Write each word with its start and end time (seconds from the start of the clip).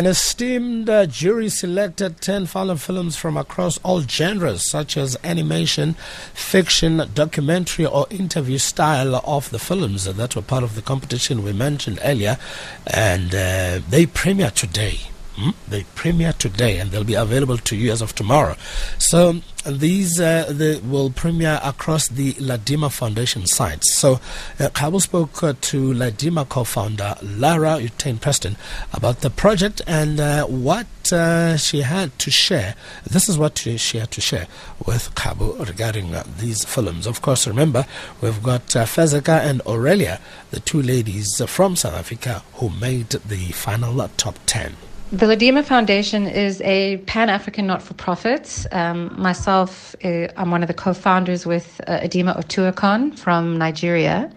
An 0.00 0.06
esteemed 0.06 0.88
uh, 0.88 1.04
jury 1.04 1.50
selected 1.50 2.22
10 2.22 2.46
final 2.46 2.76
films 2.76 3.16
from 3.16 3.36
across 3.36 3.76
all 3.82 4.00
genres, 4.00 4.66
such 4.66 4.96
as 4.96 5.18
animation, 5.22 5.92
fiction, 6.32 7.06
documentary, 7.12 7.84
or 7.84 8.06
interview 8.08 8.56
style 8.56 9.16
of 9.16 9.50
the 9.50 9.58
films 9.58 10.06
that 10.06 10.34
were 10.34 10.40
part 10.40 10.64
of 10.64 10.74
the 10.74 10.80
competition 10.80 11.44
we 11.44 11.52
mentioned 11.52 11.98
earlier. 12.02 12.38
And 12.86 13.34
uh, 13.34 13.80
they 13.90 14.06
premiere 14.06 14.52
today. 14.52 15.00
Hmm? 15.40 15.50
They 15.68 15.84
premiere 15.94 16.34
today 16.34 16.78
and 16.78 16.90
they'll 16.90 17.02
be 17.02 17.14
available 17.14 17.56
to 17.56 17.74
you 17.74 17.90
as 17.90 18.02
of 18.02 18.14
tomorrow. 18.14 18.56
So 18.98 19.40
these 19.64 20.20
uh, 20.20 20.46
they 20.50 20.80
will 20.80 21.08
premiere 21.08 21.58
across 21.64 22.08
the 22.08 22.34
Ladima 22.34 22.92
Foundation 22.92 23.46
sites. 23.46 23.90
So 23.90 24.20
uh, 24.58 24.98
spoke 24.98 25.42
uh, 25.42 25.54
to 25.62 25.94
Ladima 25.94 26.46
co-founder 26.46 27.16
Lara 27.22 27.78
Utian 27.78 28.20
Preston 28.20 28.56
about 28.92 29.22
the 29.22 29.30
project 29.30 29.80
and 29.86 30.20
uh, 30.20 30.44
what 30.44 30.86
uh, 31.10 31.56
she 31.56 31.80
had 31.80 32.18
to 32.18 32.30
share. 32.30 32.74
This 33.10 33.26
is 33.30 33.38
what 33.38 33.56
she 33.56 33.96
had 33.96 34.10
to 34.10 34.20
share 34.20 34.46
with 34.84 35.14
Kgabo 35.14 35.66
regarding 35.66 36.14
uh, 36.14 36.24
these 36.36 36.66
films. 36.66 37.06
Of 37.06 37.22
course, 37.22 37.46
remember, 37.46 37.86
we've 38.20 38.42
got 38.42 38.76
uh, 38.76 38.84
Fezeka 38.84 39.40
and 39.40 39.62
Aurelia, 39.66 40.20
the 40.50 40.60
two 40.60 40.82
ladies 40.82 41.42
from 41.46 41.76
South 41.76 41.94
Africa 41.94 42.42
who 42.54 42.68
made 42.68 43.08
the 43.08 43.52
final 43.52 44.06
top 44.18 44.38
10. 44.44 44.76
The 45.12 45.26
Ladima 45.26 45.64
Foundation 45.64 46.28
is 46.28 46.60
a 46.60 46.98
Pan 46.98 47.30
African 47.30 47.66
not 47.66 47.82
for 47.82 47.94
profit. 47.94 48.64
Um, 48.70 49.20
myself, 49.20 49.96
uh, 50.04 50.28
I'm 50.36 50.52
one 50.52 50.62
of 50.62 50.68
the 50.68 50.74
co 50.74 50.94
founders 50.94 51.44
with 51.44 51.80
uh, 51.88 51.98
Adima 51.98 52.38
Otuakon 52.38 53.18
from 53.18 53.58
Nigeria. 53.58 54.30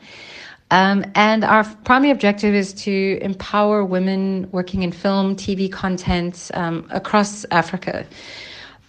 Um, 0.71 1.05
and 1.13 1.43
our 1.43 1.63
primary 1.83 2.09
objective 2.09 2.55
is 2.55 2.73
to 2.85 3.19
empower 3.21 3.85
women 3.85 4.49
working 4.51 4.81
in 4.81 4.91
film, 4.91 5.35
TV 5.35 5.71
content 5.71 6.49
um, 6.55 6.87
across 6.89 7.45
Africa. 7.51 8.03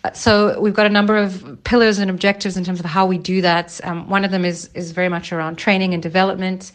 Uh, 0.05 0.13
so 0.13 0.59
we've 0.59 0.73
got 0.73 0.87
a 0.87 0.91
number 0.91 1.19
of 1.19 1.59
pillars 1.65 1.99
and 1.99 2.11
objectives 2.11 2.57
in 2.57 2.65
terms 2.65 2.81
of 2.81 2.87
how 2.87 3.05
we 3.05 3.19
do 3.19 3.43
that. 3.43 3.79
Um, 3.85 4.09
one 4.09 4.25
of 4.25 4.31
them 4.31 4.47
is 4.47 4.71
is 4.73 4.93
very 4.93 5.11
much 5.11 5.35
around 5.35 5.57
training 5.57 5.93
and 5.93 6.03
development. 6.03 6.73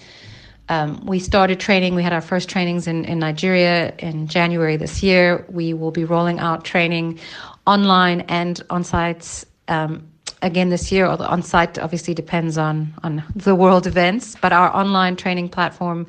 Um, 0.70 1.03
we 1.06 1.20
started 1.20 1.59
training. 1.59 1.95
We 1.95 2.03
had 2.03 2.14
our 2.14 2.22
first 2.22 2.48
trainings 2.48 2.88
in, 2.88 3.03
in 3.06 3.20
Nigeria 3.20 3.94
in 3.98 4.28
January 4.28 4.78
this 4.78 5.02
year. 5.02 5.45
We 5.50 5.73
will 5.73 5.92
be 5.92 6.06
rolling 6.06 6.39
out 6.39 6.64
training 6.64 7.20
online 7.66 8.22
and 8.22 8.61
on 8.70 8.84
sites 8.84 9.45
um, 9.67 10.08
again 10.44 10.70
this 10.70 10.92
year. 10.92 11.08
Although 11.08 11.26
on 11.26 11.42
site 11.42 11.80
obviously 11.80 12.14
depends 12.14 12.58
on 12.58 12.94
on 13.03 13.23
the 13.36 13.56
world 13.56 13.88
events, 13.88 14.36
but 14.39 14.53
our 14.53 14.73
online 14.76 15.16
training 15.16 15.50
platform 15.50 16.06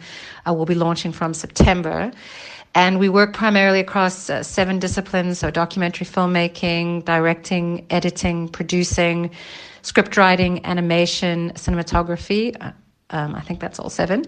uh, 0.46 0.52
will 0.52 0.66
be 0.66 0.74
launching 0.74 1.12
from 1.12 1.32
September. 1.32 2.12
And 2.74 3.00
we 3.00 3.08
work 3.08 3.32
primarily 3.32 3.80
across 3.80 4.30
uh, 4.30 4.42
seven 4.44 4.78
disciplines 4.78 5.38
so 5.38 5.50
documentary 5.50 6.06
filmmaking, 6.06 7.04
directing, 7.04 7.84
editing, 7.90 8.48
producing, 8.48 9.30
script 9.82 10.16
writing, 10.16 10.64
animation, 10.64 11.50
cinematography. 11.56 12.54
Um, 13.10 13.34
I 13.34 13.40
think 13.40 13.60
that's 13.60 13.78
all 13.78 13.90
seven. 13.90 14.24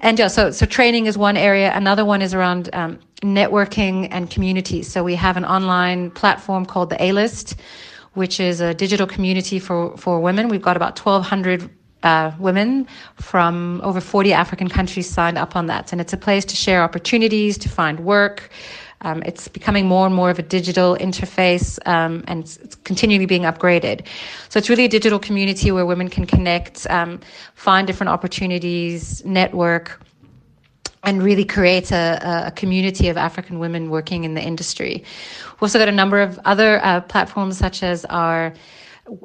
And 0.00 0.18
yeah, 0.18 0.28
so 0.28 0.50
so 0.50 0.66
training 0.66 1.06
is 1.06 1.16
one 1.18 1.36
area. 1.36 1.72
Another 1.74 2.04
one 2.04 2.22
is 2.22 2.34
around 2.34 2.70
um, 2.72 2.98
networking 3.22 4.08
and 4.10 4.30
community. 4.30 4.82
So 4.82 5.04
we 5.04 5.14
have 5.14 5.36
an 5.36 5.44
online 5.44 6.10
platform 6.10 6.66
called 6.66 6.90
the 6.90 7.02
A 7.02 7.12
List, 7.12 7.56
which 8.14 8.40
is 8.40 8.60
a 8.60 8.74
digital 8.74 9.06
community 9.06 9.58
for 9.58 9.96
for 9.96 10.20
women. 10.20 10.48
We've 10.48 10.62
got 10.62 10.76
about 10.76 10.96
twelve 10.96 11.24
hundred. 11.24 11.70
Uh, 12.02 12.34
women 12.38 12.86
from 13.14 13.80
over 13.82 13.98
40 13.98 14.34
African 14.34 14.68
countries 14.68 15.08
signed 15.08 15.38
up 15.38 15.56
on 15.56 15.68
that. 15.68 15.90
And 15.90 16.02
it's 16.02 16.12
a 16.12 16.18
place 16.18 16.44
to 16.44 16.54
share 16.54 16.82
opportunities, 16.82 17.56
to 17.56 17.70
find 17.70 17.98
work, 18.00 18.50
um, 19.04 19.22
it's 19.22 19.48
becoming 19.48 19.86
more 19.86 20.06
and 20.06 20.14
more 20.14 20.30
of 20.30 20.38
a 20.38 20.42
digital 20.42 20.96
interface 20.96 21.78
um, 21.86 22.24
and 22.26 22.40
it's, 22.40 22.56
it's, 22.56 22.74
continually 22.76 23.26
being 23.26 23.42
upgraded. 23.42 24.06
So 24.48 24.58
it's 24.58 24.68
really 24.68 24.86
a 24.86 24.88
digital 24.88 25.18
community 25.18 25.70
where 25.70 25.86
women 25.86 26.08
can 26.08 26.26
connect, 26.26 26.86
um, 26.90 27.20
find 27.54 27.86
different 27.86 28.08
opportunities, 28.08 29.24
network, 29.24 30.00
and 31.04 31.22
really 31.22 31.44
create 31.44 31.92
a, 31.92 32.46
a, 32.46 32.50
community 32.50 33.08
of 33.08 33.16
African 33.18 33.58
women 33.58 33.90
working 33.90 34.24
in 34.24 34.32
the 34.34 34.40
industry. 34.40 35.04
We've 35.52 35.62
also 35.62 35.78
got 35.78 35.88
a 35.88 35.92
number 35.92 36.20
of 36.20 36.40
other 36.46 36.82
uh, 36.82 37.02
platforms 37.02 37.58
such 37.58 37.82
as 37.82 38.06
our 38.06 38.54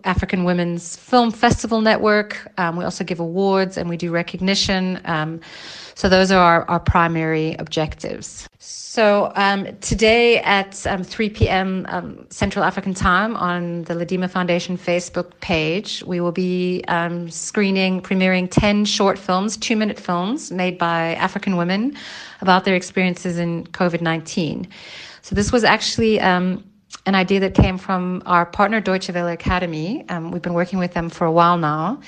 African 0.04 0.44
Women's 0.44 0.96
Film 0.96 1.32
Festival 1.32 1.82
Network. 1.82 2.52
Um, 2.58 2.76
we 2.76 2.84
also 2.84 3.04
give 3.04 3.20
awards 3.20 3.78
and 3.78 3.90
we 3.90 3.98
do 3.98 4.12
recognition. 4.12 5.00
Um, 5.06 5.40
so 5.96 6.10
those 6.10 6.32
are 6.32 6.40
our, 6.40 6.70
our 6.70 6.80
primary 6.80 7.56
objectives. 7.60 8.48
So 8.58 9.32
um, 9.36 9.78
today 9.80 10.40
at 10.40 10.86
um, 10.88 11.04
3 11.04 11.30
p.m. 11.30 11.86
Um, 11.90 12.26
Central 12.30 12.66
African 12.66 12.94
Time 12.94 13.36
on 13.38 13.84
the 13.84 13.94
Ladima 13.94 14.30
Foundation 14.30 14.78
Facebook 14.78 15.32
page, 15.40 16.04
we 16.06 16.20
will 16.20 16.32
be 16.32 16.84
um, 16.88 17.30
screening, 17.30 18.02
premiering 18.02 18.50
10 18.50 18.86
short 18.86 19.18
films, 19.18 19.56
two 19.58 19.76
minute 19.76 20.00
films 20.00 20.52
made 20.52 20.78
by 20.78 21.16
African 21.16 21.56
women 21.56 21.96
about 22.42 22.66
their 22.66 22.76
experiences 22.76 23.38
in 23.38 23.66
COVID 23.68 24.02
19. 24.02 24.68
So 25.22 25.36
this 25.36 25.52
was 25.52 25.64
actually 25.64 26.20
um, 26.20 26.64
an 27.10 27.16
idea 27.16 27.40
that 27.42 27.54
came 27.56 27.78
from 27.78 28.24
our 28.26 28.46
partner 28.46 28.80
Deutsche 28.80 29.10
Welle 29.10 29.28
Academy. 29.28 30.06
Um, 30.10 30.32
we've 30.32 30.42
been 30.42 30.54
working 30.54 30.80
with 30.80 30.94
them 30.94 31.10
for 31.10 31.26
a 31.26 31.32
while 31.32 31.58
now. 31.58 32.00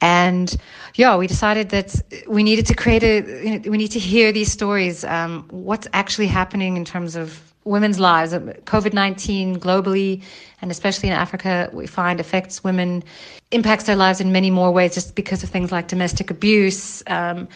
And 0.00 0.56
yeah, 0.96 1.16
we 1.16 1.28
decided 1.28 1.68
that 1.70 1.94
we 2.26 2.42
needed 2.42 2.66
to 2.66 2.74
create 2.74 3.04
a, 3.04 3.58
we 3.68 3.76
need 3.78 3.92
to 3.92 4.00
hear 4.00 4.32
these 4.32 4.50
stories. 4.50 5.04
Um, 5.04 5.46
what's 5.50 5.86
actually 5.92 6.26
happening 6.26 6.76
in 6.76 6.84
terms 6.84 7.14
of 7.14 7.52
women's 7.64 8.00
lives? 8.00 8.32
COVID 8.32 8.92
19 8.92 9.60
globally, 9.60 10.22
and 10.60 10.72
especially 10.72 11.08
in 11.10 11.14
Africa, 11.14 11.70
we 11.72 11.86
find 11.86 12.18
affects 12.18 12.64
women, 12.64 13.04
impacts 13.52 13.84
their 13.84 13.96
lives 13.96 14.20
in 14.20 14.32
many 14.32 14.50
more 14.50 14.72
ways 14.72 14.94
just 14.94 15.14
because 15.14 15.44
of 15.44 15.50
things 15.50 15.70
like 15.70 15.86
domestic 15.86 16.30
abuse, 16.30 17.02
um, 17.06 17.46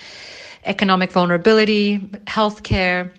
economic 0.65 1.11
vulnerability, 1.11 1.99
healthcare. 2.27 3.11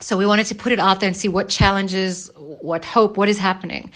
So 0.00 0.16
we 0.16 0.26
wanted 0.26 0.46
to 0.46 0.54
put 0.54 0.72
it 0.72 0.78
out 0.78 1.00
there 1.00 1.08
and 1.08 1.16
see 1.16 1.28
what 1.28 1.48
challenges, 1.48 2.30
what 2.36 2.84
hope, 2.84 3.16
what 3.16 3.28
is 3.28 3.38
happening. 3.38 3.90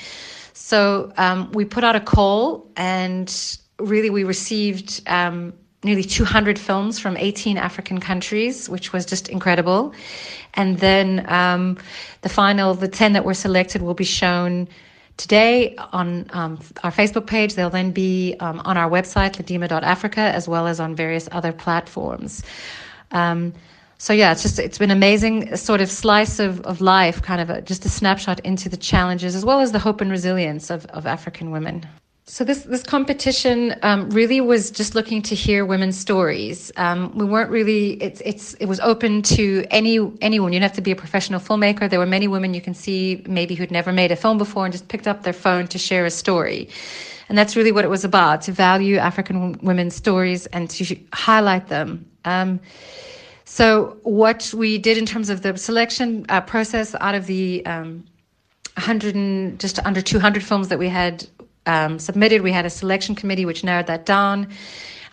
So 0.54 1.12
um, 1.16 1.50
we 1.52 1.64
put 1.64 1.84
out 1.84 1.96
a 1.96 2.00
call 2.00 2.70
and 2.76 3.58
really, 3.78 4.10
we 4.10 4.24
received 4.24 5.02
um, 5.06 5.52
nearly 5.82 6.04
200 6.04 6.58
films 6.58 6.98
from 6.98 7.16
18 7.16 7.56
African 7.56 8.00
countries, 8.00 8.68
which 8.68 8.92
was 8.92 9.06
just 9.06 9.28
incredible. 9.28 9.94
And 10.54 10.78
then 10.78 11.24
um, 11.30 11.78
the 12.22 12.28
final, 12.28 12.74
the 12.74 12.88
10 12.88 13.12
that 13.14 13.24
were 13.24 13.34
selected, 13.34 13.82
will 13.82 13.94
be 13.94 14.04
shown 14.04 14.68
today 15.16 15.76
on 15.92 16.26
um, 16.32 16.58
our 16.82 16.90
Facebook 16.90 17.26
page. 17.26 17.54
They'll 17.54 17.70
then 17.70 17.90
be 17.92 18.36
um, 18.40 18.60
on 18.64 18.76
our 18.76 18.90
website, 18.90 19.36
ladima.africa, 19.36 20.20
as 20.20 20.48
well 20.48 20.66
as 20.66 20.80
on 20.80 20.94
various 20.94 21.28
other 21.32 21.52
platforms. 21.52 22.42
So 24.00 24.14
yeah, 24.14 24.32
it's 24.32 24.40
just 24.40 24.58
it's 24.58 24.78
been 24.78 24.90
amazing 24.90 25.54
sort 25.58 25.82
of 25.82 25.90
slice 25.90 26.38
of, 26.38 26.62
of 26.62 26.80
life, 26.80 27.20
kind 27.20 27.38
of 27.38 27.50
a, 27.50 27.60
just 27.60 27.84
a 27.84 27.90
snapshot 27.90 28.40
into 28.40 28.70
the 28.70 28.78
challenges 28.78 29.34
as 29.34 29.44
well 29.44 29.60
as 29.60 29.72
the 29.72 29.78
hope 29.78 30.00
and 30.00 30.10
resilience 30.10 30.70
of, 30.70 30.86
of 30.86 31.06
African 31.06 31.50
women. 31.50 31.86
So 32.24 32.42
this 32.42 32.62
this 32.62 32.82
competition 32.82 33.74
um, 33.82 34.08
really 34.08 34.40
was 34.40 34.70
just 34.70 34.94
looking 34.94 35.20
to 35.20 35.34
hear 35.34 35.66
women's 35.66 35.98
stories. 35.98 36.72
Um, 36.78 37.14
we 37.14 37.26
weren't 37.26 37.50
really 37.50 38.02
it's 38.02 38.22
it's 38.24 38.54
it 38.54 38.64
was 38.64 38.80
open 38.80 39.20
to 39.36 39.66
any 39.70 39.98
anyone. 40.22 40.54
You 40.54 40.60
didn't 40.60 40.70
have 40.70 40.76
to 40.76 40.80
be 40.80 40.92
a 40.92 40.96
professional 40.96 41.38
filmmaker. 41.38 41.90
There 41.90 41.98
were 41.98 42.06
many 42.06 42.26
women 42.26 42.54
you 42.54 42.62
can 42.62 42.72
see 42.72 43.22
maybe 43.28 43.54
who'd 43.54 43.70
never 43.70 43.92
made 43.92 44.10
a 44.12 44.16
film 44.16 44.38
before 44.38 44.64
and 44.64 44.72
just 44.72 44.88
picked 44.88 45.08
up 45.08 45.24
their 45.24 45.34
phone 45.34 45.66
to 45.68 45.78
share 45.78 46.06
a 46.06 46.10
story. 46.10 46.70
And 47.28 47.36
that's 47.36 47.54
really 47.54 47.70
what 47.70 47.84
it 47.84 47.90
was 47.90 48.02
about: 48.02 48.40
to 48.42 48.52
value 48.52 48.96
African 48.96 49.58
women's 49.60 49.94
stories 49.94 50.46
and 50.46 50.70
to 50.70 50.96
highlight 51.12 51.68
them. 51.68 52.06
Um, 52.24 52.60
so 53.50 53.96
what 54.04 54.54
we 54.56 54.78
did 54.78 54.96
in 54.96 55.06
terms 55.06 55.28
of 55.28 55.42
the 55.42 55.58
selection 55.58 56.24
uh, 56.28 56.40
process 56.40 56.94
out 57.00 57.16
of 57.16 57.26
the 57.26 57.62
100 57.64 59.16
um, 59.16 59.20
and 59.20 59.58
just 59.58 59.84
under 59.84 60.00
200 60.00 60.44
films 60.44 60.68
that 60.68 60.78
we 60.78 60.88
had 60.88 61.26
um, 61.66 61.98
submitted. 61.98 62.42
We 62.42 62.52
had 62.52 62.64
a 62.64 62.70
selection 62.70 63.16
committee 63.16 63.44
which 63.44 63.64
narrowed 63.64 63.88
that 63.88 64.06
down. 64.06 64.46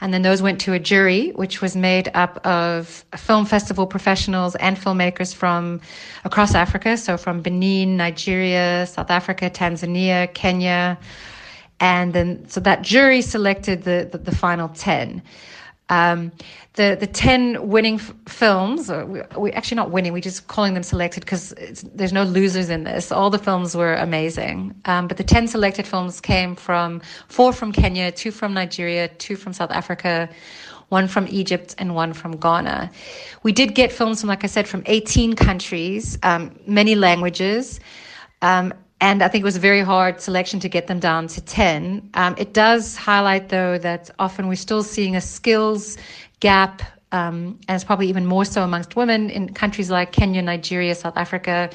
And 0.01 0.13
then 0.13 0.21
those 0.21 0.43
went 0.43 0.61
to 0.61 0.73
a 0.73 0.77
jury, 0.77 1.31
which 1.31 1.63
was 1.63 1.75
made 1.75 2.11
up 2.13 2.37
of 2.45 3.03
film 3.15 3.47
festival 3.47 3.87
professionals 3.87 4.55
and 4.57 4.77
filmmakers 4.77 5.33
from 5.33 5.81
across 6.23 6.53
Africa. 6.53 6.95
So 6.95 7.17
from 7.17 7.41
Benin, 7.41 7.97
Nigeria, 7.97 8.85
South 8.85 9.09
Africa, 9.09 9.49
Tanzania, 9.49 10.31
Kenya. 10.35 10.99
And 11.79 12.13
then, 12.13 12.47
so 12.47 12.59
that 12.59 12.83
jury 12.83 13.23
selected 13.23 13.81
the, 13.81 14.07
the, 14.11 14.19
the 14.19 14.35
final 14.35 14.69
10. 14.69 15.23
Um, 15.89 16.31
the 16.73 16.97
the 16.99 17.07
ten 17.07 17.69
winning 17.69 17.95
f- 17.95 18.13
films, 18.27 18.89
we, 18.89 19.21
we 19.37 19.51
actually 19.53 19.75
not 19.75 19.89
winning, 19.91 20.11
we're 20.13 20.21
just 20.21 20.47
calling 20.47 20.73
them 20.73 20.83
selected 20.83 21.21
because 21.21 21.53
there's 21.95 22.11
no 22.11 22.23
losers 22.23 22.69
in 22.69 22.83
this. 22.83 23.11
All 23.11 23.29
the 23.29 23.39
films 23.39 23.75
were 23.75 23.95
amazing, 23.95 24.75
um, 24.85 25.07
but 25.07 25.17
the 25.17 25.23
ten 25.23 25.47
selected 25.47 25.87
films 25.87 26.19
came 26.19 26.55
from 26.55 27.01
four 27.29 27.53
from 27.53 27.71
Kenya, 27.71 28.11
two 28.11 28.31
from 28.31 28.53
Nigeria, 28.53 29.07
two 29.07 29.35
from 29.37 29.53
South 29.53 29.71
Africa, 29.71 30.29
one 30.89 31.07
from 31.07 31.25
Egypt, 31.29 31.75
and 31.77 31.95
one 31.95 32.13
from 32.13 32.37
Ghana. 32.37 32.91
We 33.43 33.51
did 33.51 33.73
get 33.73 33.91
films 33.91 34.21
from, 34.21 34.29
like 34.29 34.43
I 34.43 34.47
said, 34.47 34.67
from 34.67 34.83
18 34.85 35.33
countries, 35.33 36.17
um, 36.23 36.57
many 36.67 36.95
languages. 36.95 37.79
Um, 38.41 38.73
and 38.99 39.21
I 39.21 39.27
think 39.27 39.43
it 39.43 39.45
was 39.45 39.55
a 39.55 39.59
very 39.59 39.81
hard 39.81 40.21
selection 40.21 40.59
to 40.61 40.69
get 40.69 40.87
them 40.87 40.99
down 40.99 41.27
to 41.27 41.41
10. 41.41 42.09
Um, 42.15 42.35
it 42.37 42.53
does 42.53 42.95
highlight, 42.95 43.49
though, 43.49 43.77
that 43.77 44.09
often 44.17 44.47
we're 44.47 44.55
still 44.55 44.83
seeing 44.83 45.15
a 45.15 45.21
skills 45.21 45.97
gap 46.39 46.81
um, 47.11 47.57
and 47.67 47.75
it's 47.75 47.85
probably 47.85 48.09
even 48.09 48.25
more 48.25 48.43
so 48.43 48.63
amongst 48.63 48.95
women 48.97 49.29
in 49.29 49.53
countries 49.53 49.89
like 49.89 50.11
Kenya, 50.11 50.41
Nigeria, 50.41 50.93
South 50.93 51.15
Africa, 51.15 51.69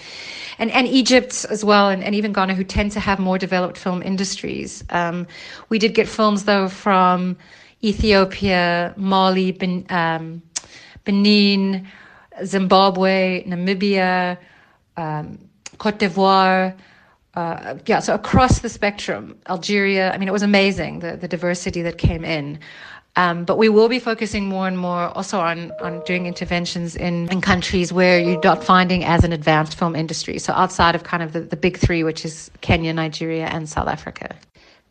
and, 0.59 0.71
and 0.71 0.87
Egypt 0.87 1.47
as 1.49 1.65
well, 1.65 1.89
and, 1.89 2.05
and 2.05 2.15
even 2.15 2.33
Ghana, 2.35 2.55
who 2.55 2.65
tend 2.65 2.93
to 2.93 3.01
have 3.01 3.19
more 3.19 3.39
developed 3.39 3.79
film 3.79 4.03
industries. 4.03 4.85
Um, 4.91 5.27
we 5.71 5.79
did 5.79 5.95
get 5.95 6.07
films, 6.07 6.45
though, 6.45 6.69
from 6.69 7.39
Ethiopia, 7.83 8.93
Mali, 8.99 9.53
ben, 9.53 9.87
um, 9.89 10.43
Benin, 11.05 11.89
Zimbabwe, 12.45 13.45
Namibia, 13.45 14.37
um, 14.99 15.39
Cote 15.79 15.99
d'Ivoire. 15.99 16.75
Uh, 17.35 17.77
yeah, 17.87 18.01
so 18.01 18.15
across 18.15 18.61
the 18.61 18.69
spectrum, 18.69 19.39
Algeria. 19.49 20.13
I 20.13 20.19
mean, 20.19 20.29
it 20.29 20.33
was 20.33 20.43
amazing 20.43 21.01
the 21.01 21.17
the 21.17 21.29
diversity 21.29 21.83
that 21.83 21.99
came 21.99 22.25
in. 22.25 22.59
Um, 23.17 23.45
but 23.45 23.59
we 23.59 23.69
will 23.69 23.91
be 23.91 23.99
focusing 23.99 24.47
more 24.47 24.67
and 24.67 24.79
more 24.79 25.09
also 25.09 25.39
on, 25.39 25.71
on 25.83 26.03
doing 26.05 26.25
interventions 26.27 26.97
in, 26.97 27.31
in 27.31 27.43
countries 27.43 27.93
where 27.93 28.19
you're 28.19 28.41
not 28.43 28.65
finding 28.65 29.05
as 29.05 29.23
an 29.23 29.33
advanced 29.33 29.79
film 29.79 29.95
industry. 29.95 30.39
So 30.39 30.55
outside 30.55 30.95
of 30.95 31.05
kind 31.05 31.23
of 31.23 31.35
the, 31.35 31.41
the 31.41 31.57
big 31.57 31.77
three, 31.77 32.05
which 32.05 32.25
is 32.25 32.51
Kenya, 32.63 32.95
Nigeria, 32.95 33.49
and 33.49 33.69
South 33.69 33.89
Africa. 33.89 34.35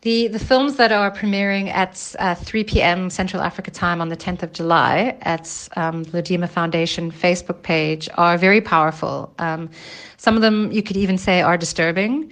The, 0.01 0.30
the 0.30 0.39
films 0.39 0.77
that 0.77 0.92
are 0.92 1.12
premiering 1.12 1.69
at 1.69 2.15
uh, 2.18 2.33
3 2.33 2.63
p.m. 2.63 3.12
Central 3.12 3.44
Africa 3.44 3.69
time 3.69 4.01
on 4.01 4.09
the 4.09 4.18
10th 4.18 4.42
of 4.42 4.51
July 4.51 5.15
at 5.21 5.69
um, 5.75 6.03
the 6.06 6.50
Foundation 6.51 7.12
Facebook 7.12 7.62
page 7.62 8.09
are 8.15 8.36
very 8.36 8.62
powerful. 8.62 9.31
Um, 9.38 9.69
some 10.18 10.36
of 10.36 10.42
them 10.42 10.71
you 10.71 10.81
could 10.81 10.98
even 10.98 11.19
say 11.19 11.42
are 11.42 11.56
disturbing. 11.56 12.31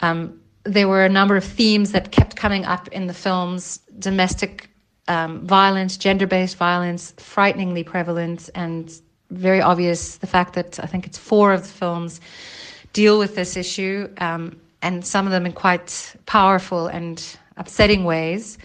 Um, 0.00 0.38
there 0.64 0.88
were 0.88 1.06
a 1.06 1.08
number 1.08 1.36
of 1.36 1.44
themes 1.44 1.92
that 1.92 2.12
kept 2.12 2.36
coming 2.36 2.66
up 2.66 2.88
in 2.88 3.06
the 3.06 3.14
films 3.14 3.80
domestic 3.98 4.68
um, 5.08 5.46
violence, 5.46 5.96
gender 5.96 6.26
based 6.26 6.56
violence, 6.56 7.14
frighteningly 7.16 7.82
prevalent, 7.82 8.50
and 8.54 8.92
very 9.30 9.62
obvious 9.62 10.16
the 10.16 10.26
fact 10.26 10.52
that 10.54 10.78
I 10.82 10.86
think 10.86 11.06
it's 11.06 11.16
four 11.16 11.54
of 11.54 11.62
the 11.62 11.68
films 11.68 12.20
deal 12.92 13.18
with 13.18 13.36
this 13.36 13.56
issue, 13.56 14.08
um, 14.18 14.60
and 14.86 15.04
some 15.04 15.26
of 15.26 15.32
them 15.32 15.44
in 15.46 15.52
quite 15.52 16.14
powerful 16.26 16.86
and 16.86 17.36
upsetting 17.56 18.04
ways. 18.04 18.56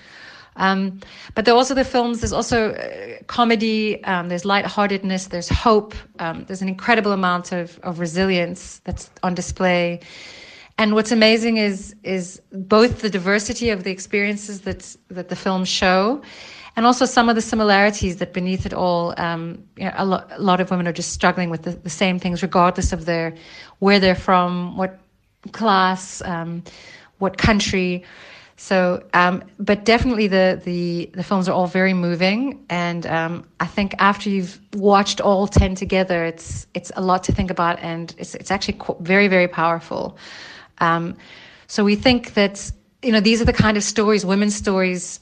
Um, 0.56 1.00
but 1.34 1.46
there 1.46 1.54
are 1.54 1.58
also 1.58 1.74
the 1.74 1.86
films, 1.86 2.20
there's 2.20 2.34
also 2.34 2.74
uh, 2.74 3.24
comedy, 3.28 4.04
um, 4.04 4.30
there's 4.30 4.46
lightheartedness, 4.46 5.28
there's 5.28 5.50
hope, 5.50 5.96
um, 6.20 6.46
there's 6.46 6.62
an 6.62 6.68
incredible 6.68 7.14
amount 7.14 7.52
of, 7.52 7.80
of 7.80 8.00
resilience 8.00 8.82
that's 8.84 9.10
on 9.24 9.34
display. 9.34 10.02
And 10.78 10.94
what's 10.94 11.12
amazing 11.12 11.58
is 11.58 11.96
is 12.04 12.42
both 12.52 13.02
the 13.02 13.10
diversity 13.10 13.70
of 13.70 13.84
the 13.84 13.92
experiences 13.92 14.62
that 14.62 14.96
that 15.10 15.28
the 15.30 15.36
films 15.36 15.70
show, 15.70 16.22
and 16.76 16.86
also 16.86 17.06
some 17.06 17.30
of 17.30 17.36
the 17.36 17.42
similarities 17.42 18.16
that 18.18 18.34
beneath 18.34 18.66
it 18.66 18.74
all, 18.74 19.14
um, 19.18 19.64
you 19.78 19.86
know, 19.86 19.94
a, 19.96 20.06
lo- 20.06 20.26
a, 20.32 20.42
lot 20.42 20.60
of 20.60 20.72
women 20.72 20.88
are 20.88 20.98
just 21.02 21.12
struggling 21.12 21.50
with 21.52 21.64
the, 21.64 21.72
the, 21.72 21.90
same 21.90 22.18
things, 22.18 22.42
regardless 22.42 22.94
of 22.94 23.06
their 23.06 23.36
where 23.80 24.00
they're 24.00 24.22
from, 24.30 24.76
what 24.78 25.00
class, 25.52 26.22
um, 26.24 26.64
what 27.20 27.38
country. 27.38 28.04
So, 28.58 29.04
um, 29.14 29.44
but 29.58 29.86
definitely 29.86 30.28
the, 30.28 30.62
the 30.64 31.10
the 31.16 31.24
films 31.24 31.50
are 31.50 31.52
all 31.52 31.66
very 31.66 31.96
moving, 31.96 32.64
and 32.70 33.08
um, 33.08 33.48
I 33.60 33.66
think 33.66 33.96
after 33.98 34.30
you've 34.30 34.62
watched 34.76 35.20
all 35.20 35.48
ten 35.48 35.74
together, 35.74 36.24
it's 36.26 36.68
it's 36.76 36.92
a 36.96 37.02
lot 37.02 37.24
to 37.24 37.32
think 37.32 37.50
about, 37.50 37.80
and 37.80 38.14
it's 38.20 38.36
it's 38.36 38.52
actually 38.52 38.80
very 39.00 39.28
very 39.28 39.48
powerful. 39.48 40.16
Um, 40.78 41.18
so 41.66 41.84
we 41.84 41.96
think 41.96 42.36
that 42.36 42.72
you 43.02 43.12
know 43.12 43.20
these 43.20 43.42
are 43.42 43.46
the 43.46 43.54
kind 43.54 43.78
of 43.78 43.84
stories, 43.84 44.24
women's 44.24 44.56
stories, 44.56 45.20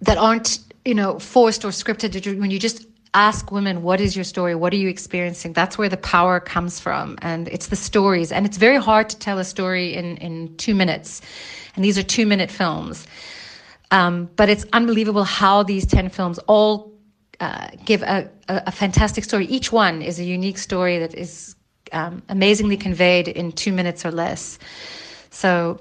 that 0.00 0.18
aren't 0.18 0.58
you 0.84 0.94
know 0.94 1.20
forced 1.20 1.64
or 1.64 1.68
scripted. 1.68 2.40
When 2.40 2.50
you 2.50 2.58
just 2.58 2.87
ask 3.14 3.50
women, 3.50 3.82
"What 3.82 4.00
is 4.00 4.14
your 4.14 4.24
story? 4.24 4.54
What 4.54 4.72
are 4.72 4.76
you 4.76 4.88
experiencing?" 4.88 5.52
That's 5.52 5.78
where 5.78 5.88
the 5.88 5.96
power 5.96 6.40
comes 6.40 6.80
from, 6.80 7.18
and 7.22 7.48
it's 7.48 7.68
the 7.68 7.76
stories. 7.76 8.32
And 8.32 8.46
it's 8.46 8.56
very 8.56 8.78
hard 8.78 9.08
to 9.10 9.16
tell 9.18 9.38
a 9.38 9.44
story 9.44 9.94
in 9.94 10.16
in 10.18 10.56
two 10.56 10.74
minutes, 10.74 11.20
and 11.74 11.84
these 11.84 11.98
are 11.98 12.02
two 12.02 12.26
minute 12.26 12.50
films. 12.50 13.06
Um, 13.90 14.28
but 14.36 14.48
it's 14.48 14.66
unbelievable 14.72 15.24
how 15.24 15.62
these 15.62 15.86
10 15.86 16.10
films 16.10 16.38
all 16.46 16.92
uh, 17.40 17.68
give 17.84 18.02
a, 18.02 18.28
a, 18.48 18.62
a, 18.66 18.72
fantastic 18.72 19.24
story. 19.24 19.46
Each 19.46 19.72
one 19.72 20.02
is 20.02 20.18
a 20.18 20.24
unique 20.24 20.58
story 20.58 20.98
that 20.98 21.14
is 21.14 21.56
um, 21.92 22.22
amazingly 22.28 22.76
conveyed 22.76 23.28
in 23.28 23.52
two 23.52 23.72
minutes 23.72 24.04
or 24.04 24.10
less. 24.10 24.58
So 25.30 25.80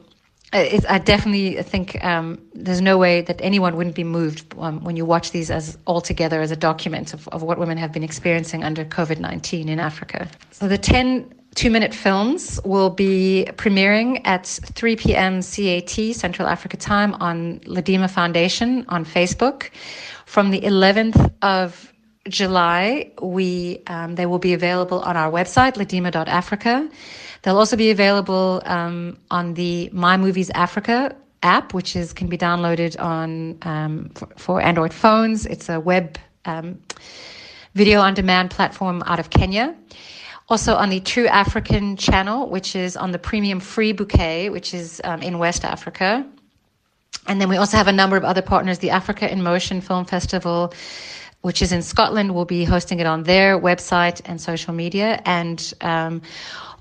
I 0.53 1.01
definitely 1.03 1.61
think 1.61 2.03
um, 2.05 2.41
there's 2.53 2.79
no 2.79 2.97
way 2.97 3.21
that 3.21 3.39
anyone 3.41 3.75
wouldn't 3.75 3.95
be 3.95 4.05
moved 4.05 4.53
um, 4.57 4.81
when 4.83 4.95
you 4.95 5.03
watch 5.03 5.31
these 5.31 5.51
as 5.51 5.77
all 5.85 5.99
together 5.99 6.41
as 6.41 6.51
a 6.51 6.55
document 6.55 7.13
of, 7.13 7.27
of 7.29 7.43
what 7.43 7.57
women 7.57 7.77
have 7.77 7.91
been 7.91 8.03
experiencing 8.03 8.63
under 8.63 8.85
COVID 8.85 9.19
19 9.19 9.67
in 9.67 9.79
Africa. 9.79 10.29
So 10.51 10.67
the 10.67 10.77
10 10.77 11.33
two 11.55 11.71
minute 11.71 11.91
films 11.91 12.59
will 12.65 12.91
be 12.91 13.47
premiering 13.53 14.21
at 14.25 14.45
3 14.45 14.95
p.m. 14.95 15.41
CAT, 15.41 16.15
Central 16.15 16.47
Africa 16.47 16.77
time, 16.77 17.15
on 17.15 17.59
Ladima 17.61 18.09
Foundation 18.09 18.85
on 18.89 19.03
Facebook 19.03 19.71
from 20.27 20.51
the 20.51 20.61
11th 20.61 21.33
of 21.41 21.91
July, 22.29 23.11
we 23.21 23.81
um, 23.87 24.15
they 24.15 24.25
will 24.25 24.39
be 24.39 24.53
available 24.53 24.99
on 24.99 25.17
our 25.17 25.31
website, 25.31 25.73
ladima.africa. 25.75 26.89
They'll 27.41 27.57
also 27.57 27.75
be 27.77 27.91
available 27.91 28.61
um, 28.65 29.17
on 29.31 29.53
the 29.53 29.89
My 29.93 30.17
Movies 30.17 30.49
Africa 30.51 31.15
app, 31.43 31.73
which 31.73 31.95
is 31.95 32.13
can 32.13 32.27
be 32.27 32.37
downloaded 32.37 32.99
on 32.99 33.57
um, 33.61 34.09
for, 34.15 34.27
for, 34.37 34.61
Android 34.61 34.93
phones. 34.93 35.45
It's 35.45 35.69
a 35.69 35.79
web 35.79 36.17
um, 36.45 36.79
video 37.75 38.01
on 38.01 38.13
demand 38.13 38.51
platform 38.51 39.03
out 39.05 39.19
of 39.19 39.29
Kenya. 39.29 39.75
Also 40.49 40.75
on 40.75 40.89
the 40.89 40.99
True 41.01 41.27
African 41.27 41.97
channel, 41.97 42.49
which 42.49 42.75
is 42.75 42.95
on 42.97 43.11
the 43.11 43.19
premium 43.19 43.59
free 43.59 43.91
bouquet, 43.91 44.49
which 44.49 44.73
is 44.73 45.01
um, 45.03 45.21
in 45.21 45.39
West 45.39 45.65
Africa. 45.65 46.25
And 47.27 47.41
then 47.41 47.49
we 47.49 47.57
also 47.57 47.77
have 47.77 47.87
a 47.87 47.91
number 47.91 48.15
of 48.15 48.23
other 48.23 48.41
partners, 48.41 48.79
the 48.79 48.91
Africa 48.91 49.29
in 49.29 49.43
Motion 49.43 49.81
Film 49.81 50.05
Festival, 50.05 50.73
which 51.41 51.61
is 51.61 51.71
in 51.71 51.81
Scotland, 51.81 52.33
will 52.33 52.45
be 52.45 52.63
hosting 52.65 52.99
it 52.99 53.05
on 53.05 53.23
their 53.23 53.59
website 53.59 54.21
and 54.25 54.39
social 54.39 54.73
media, 54.73 55.21
and 55.25 55.73
um, 55.81 56.21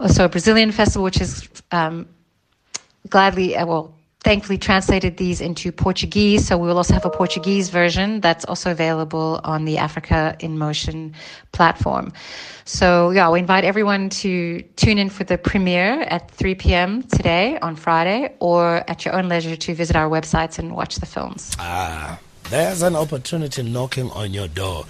also 0.01 0.25
a 0.25 0.29
Brazilian 0.29 0.73
festival, 0.73 1.05
which 1.05 1.21
is 1.21 1.49
um, 1.73 2.09
gladly, 3.09 3.57
uh, 3.57 3.67
well, 3.67 3.95
thankfully 4.27 4.59
translated 4.59 5.17
these 5.19 5.41
into 5.41 5.71
Portuguese. 5.71 6.45
So 6.49 6.59
we 6.59 6.67
will 6.67 6.77
also 6.77 6.95
have 6.95 7.05
a 7.05 7.11
Portuguese 7.11 7.69
version 7.69 8.21
that's 8.21 8.45
also 8.45 8.73
available 8.73 9.41
on 9.45 9.65
the 9.65 9.79
Africa 9.79 10.37
in 10.41 10.59
Motion 10.59 11.15
platform. 11.53 12.13
So 12.65 13.11
yeah, 13.11 13.31
we 13.31 13.39
invite 13.39 13.63
everyone 13.63 14.09
to 14.25 14.63
tune 14.75 14.99
in 14.99 15.11
for 15.11 15.23
the 15.23 15.39
premiere 15.39 16.03
at 16.03 16.29
3 16.33 16.57
p.m. 16.57 17.05
today 17.05 17.57
on 17.61 17.77
Friday, 17.77 18.35
or 18.41 18.83
at 18.91 19.05
your 19.05 19.15
own 19.15 19.29
leisure 19.29 19.55
to 19.55 19.75
visit 19.75 19.95
our 19.95 20.11
websites 20.11 20.59
and 20.59 20.75
watch 20.75 20.97
the 20.97 21.07
films. 21.07 21.55
Ah. 21.61 22.19
There's 22.49 22.83
an 22.83 22.95
opportunity 22.95 23.65
knocking 23.65 24.09
on 24.13 24.33
your 24.33 24.47
door. 24.47 24.85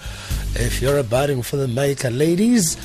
If 0.53 0.79
you're 0.79 0.99
a 0.99 1.03
budding 1.03 1.41
filmmaker, 1.41 2.15
ladies, 2.15 2.77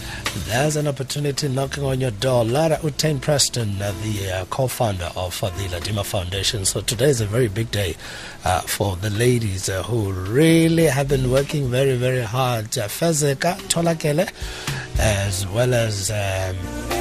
there's 0.47 0.77
an 0.77 0.87
opportunity 0.89 1.49
knocking 1.49 1.85
on 1.85 2.01
your 2.01 2.11
door. 2.11 2.45
Lara 2.45 2.77
Utian 2.79 3.21
Preston, 3.21 3.83
uh, 3.83 3.93
the 4.03 4.31
uh, 4.31 4.45
co 4.47 4.69
founder 4.69 5.11
of 5.15 5.45
uh, 5.45 5.51
the 5.51 5.65
Ladima 5.65 6.05
Foundation. 6.05 6.65
So 6.65 6.81
today 6.81 7.11
is 7.11 7.21
a 7.21 7.27
very 7.27 7.49
big 7.49 7.71
day 7.71 7.97
uh, 8.45 8.61
for 8.63 8.97
the 8.97 9.11
ladies 9.11 9.69
uh, 9.69 9.83
who 9.83 10.11
really 10.11 10.85
have 10.85 11.09
been 11.09 11.31
working 11.31 11.69
very, 11.69 11.97
very 11.97 12.23
hard. 12.23 12.67
Uh, 12.79 12.89
Fezeka 12.89 13.57
Tholakele, 13.69 14.31
as 14.99 15.47
well 15.49 15.75
as. 15.75 16.11
Um, 16.11 16.92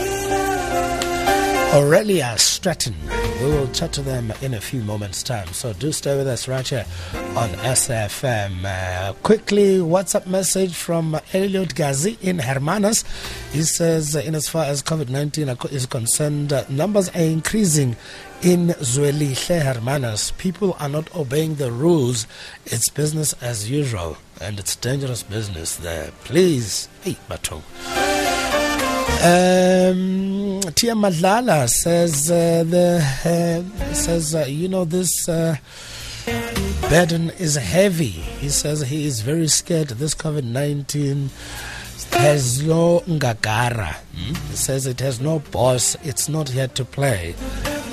Aurelia 1.74 2.38
Straton. 2.38 2.94
We 3.42 3.46
will 3.46 3.70
chat 3.70 3.94
to 3.94 4.02
them 4.02 4.34
in 4.42 4.54
a 4.54 4.60
few 4.60 4.82
moments' 4.84 5.24
time. 5.24 5.48
So 5.54 5.72
do 5.72 5.94
stay 5.94 6.18
with 6.18 6.28
us 6.28 6.50
right 6.50 6.68
here 6.68 6.86
on 7.14 7.50
SFM. 7.64 8.66
Uh, 8.66 9.14
quickly, 9.24 9.78
WhatsApp 9.78 10.28
message 10.28 10.76
from 10.76 11.18
Elliot 11.32 11.74
Gazi 11.74 12.22
in 12.22 12.40
Hermanus. 12.40 13.06
He 13.54 13.64
says, 13.64 14.16
in 14.16 14.36
as 14.36 14.50
far 14.50 14.66
as 14.66 14.84
COVID 14.84 15.08
19 15.08 15.48
is 15.72 15.86
concerned, 15.86 16.52
uh, 16.52 16.66
numbers 16.68 17.08
are 17.10 17.22
increasing 17.22 17.96
in 18.42 18.68
Zwelihle 18.82 19.62
Hermanus. 19.62 20.38
People 20.38 20.76
are 20.78 20.90
not 20.90 21.16
obeying 21.16 21.56
the 21.56 21.72
rules. 21.72 22.28
It's 22.66 22.90
business 22.90 23.32
as 23.42 23.72
usual, 23.72 24.18
and 24.42 24.60
it's 24.60 24.76
dangerous 24.76 25.24
business 25.24 25.78
there. 25.78 26.12
Please, 26.26 26.90
hey, 27.04 27.16
Batong. 27.30 28.11
Um, 29.24 30.62
Tia 30.74 30.96
says 31.68 32.32
uh, 32.32 32.64
the 32.66 33.00
uh, 33.26 33.94
says 33.94 34.34
uh, 34.34 34.46
you 34.48 34.68
know 34.68 34.86
this. 34.86 35.30
Uh, 35.30 35.58
burden 36.90 37.30
is 37.40 37.56
heavy. 37.56 38.10
He 38.10 38.50
says 38.50 38.82
he 38.82 39.06
is 39.06 39.22
very 39.22 39.48
scared 39.48 39.90
this 39.90 40.14
COVID 40.16 40.44
19 40.44 41.30
has 42.14 42.62
no 42.64 43.00
ngagara. 43.02 43.94
Hmm? 43.94 44.34
He 44.50 44.56
says 44.56 44.88
it 44.88 45.00
has 45.00 45.22
no 45.22 45.40
boss. 45.40 45.96
It's 46.04 46.28
not 46.28 46.50
here 46.50 46.68
to 46.68 46.84
play. 46.84 47.36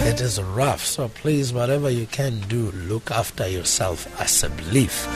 It 0.00 0.20
is 0.20 0.40
rough. 0.42 0.84
So 0.84 1.08
please, 1.08 1.52
whatever 1.52 1.90
you 1.90 2.06
can 2.06 2.40
do, 2.48 2.70
look 2.72 3.10
after 3.10 3.46
yourself 3.46 4.08
as 4.20 4.42
a 4.42 4.50
belief. 4.50 5.06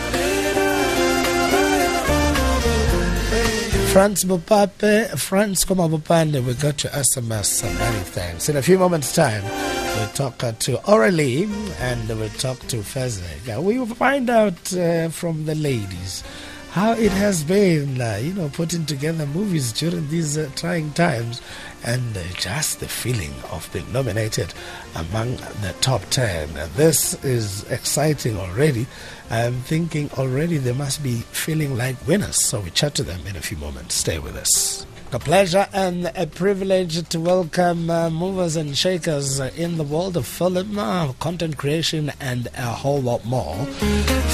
Franz 3.93 4.25
Bupape, 4.25 5.19
Franz 5.19 5.67
Komabupande, 5.67 6.43
we 6.43 6.55
got 6.55 6.79
to 6.79 6.89
SMS 6.89 7.63
many 7.63 7.99
thanks. 7.99 8.49
In 8.49 8.57
a 8.57 8.63
few 8.63 8.79
moments' 8.79 9.15
time, 9.15 9.45
we'll 9.45 10.09
talk 10.15 10.43
uh, 10.43 10.53
to 10.61 10.79
Aurelie 10.89 11.45
and 11.79 12.09
we'll 12.09 12.31
talk 12.31 12.59
to 12.69 12.79
Fezek. 12.79 13.63
We 13.63 13.79
will 13.79 13.85
find 13.85 14.31
out 14.31 14.73
uh, 14.73 15.11
from 15.11 15.45
the 15.45 15.55
ladies 15.55 16.25
how 16.71 16.93
it 16.93 17.13
has 17.13 17.45
been, 17.45 18.01
uh, 18.01 18.19
you 18.23 18.33
know, 18.33 18.49
putting 18.49 18.87
together 18.87 19.27
movies 19.27 19.73
during 19.73 20.09
these 20.09 20.39
uh, 20.39 20.49
trying 20.57 20.91
times 20.93 21.43
and 21.85 22.15
just 22.37 22.81
the 22.81 22.89
feeling 22.89 23.33
of 23.51 23.69
being 23.73 23.91
nominated 23.93 24.55
among 24.95 25.37
the 25.37 25.75
top 25.81 26.03
10. 26.11 26.55
This 26.77 27.23
is 27.25 27.69
exciting 27.71 28.37
already. 28.37 28.87
I'm 29.31 29.61
thinking 29.63 30.11
already 30.19 30.59
they 30.59 30.73
must 30.73 31.03
be 31.03 31.23
feeling 31.33 31.77
like 31.77 31.97
winners. 32.07 32.37
So 32.37 32.61
we 32.61 32.71
chat 32.71 32.95
to 32.97 33.03
them 33.03 33.27
in 33.27 33.37
a 33.37 33.41
few 33.41 33.57
moments. 33.57 33.95
Stay 33.95 34.19
with 34.19 34.37
us. 34.37 34.87
A 35.15 35.19
pleasure 35.19 35.69
and 35.75 36.11
a 36.15 36.27
privilege 36.27 37.07
to 37.11 37.21
welcome 37.21 37.91
uh, 37.91 38.09
movers 38.09 38.57
and 38.57 38.75
shakers 38.75 39.41
in 39.41 39.77
the 39.77 39.85
world 39.85 40.17
of 40.17 40.27
film, 40.27 40.79
uh, 40.79 41.13
content 41.21 41.59
creation, 41.59 42.11
and 42.19 42.49
a 42.57 42.73
whole 42.73 43.03
lot 43.03 43.23
more. 43.27 43.55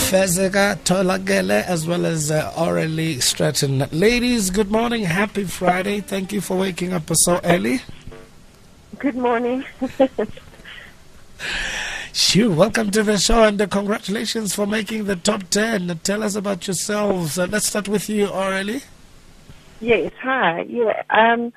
Fezeka 0.09 0.77
Tholakele, 0.85 1.65
as 1.65 1.85
well 1.85 2.07
as 2.07 2.31
uh, 2.31 2.53
Aurelie 2.57 3.21
Straton. 3.21 3.89
Ladies, 3.91 4.51
good 4.51 4.71
morning. 4.71 5.03
Happy 5.03 5.43
Friday. 5.43 6.01
Thank 6.01 6.33
you 6.33 6.41
for 6.41 6.57
waking 6.57 6.93
up 6.93 7.11
so 7.13 7.41
early. 7.43 7.81
Good 9.01 9.17
morning. 9.17 9.65
Sure, 12.11 12.51
welcome 12.51 12.91
to 12.91 13.05
the 13.05 13.17
show 13.17 13.45
and 13.45 13.61
uh, 13.63 13.67
congratulations 13.69 14.53
for 14.53 14.67
making 14.67 15.05
the 15.05 15.15
top 15.15 15.45
10. 15.51 16.01
Tell 16.03 16.25
us 16.25 16.35
about 16.35 16.67
yourselves. 16.67 17.39
Uh, 17.39 17.47
let's 17.49 17.69
start 17.69 17.87
with 17.87 18.09
you, 18.09 18.27
Aurelie. 18.27 18.83
Yes, 19.81 20.13
hi. 20.21 20.65
Yeah, 20.69 21.03
um, 21.11 21.53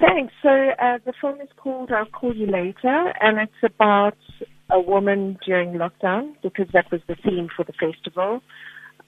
thanks. 0.00 0.32
So 0.42 0.48
uh, 0.48 0.98
the 1.04 1.12
film 1.20 1.40
is 1.40 1.48
called 1.56 1.92
I'll 1.92 2.06
Call 2.06 2.34
You 2.34 2.46
Later, 2.46 3.12
and 3.20 3.38
it's 3.38 3.52
about 3.62 4.16
a 4.70 4.80
woman 4.80 5.38
during 5.46 5.72
lockdown, 5.72 6.34
because 6.42 6.66
that 6.72 6.90
was 6.90 7.00
the 7.06 7.14
theme 7.14 7.48
for 7.54 7.64
the 7.64 7.72
festival, 7.72 8.42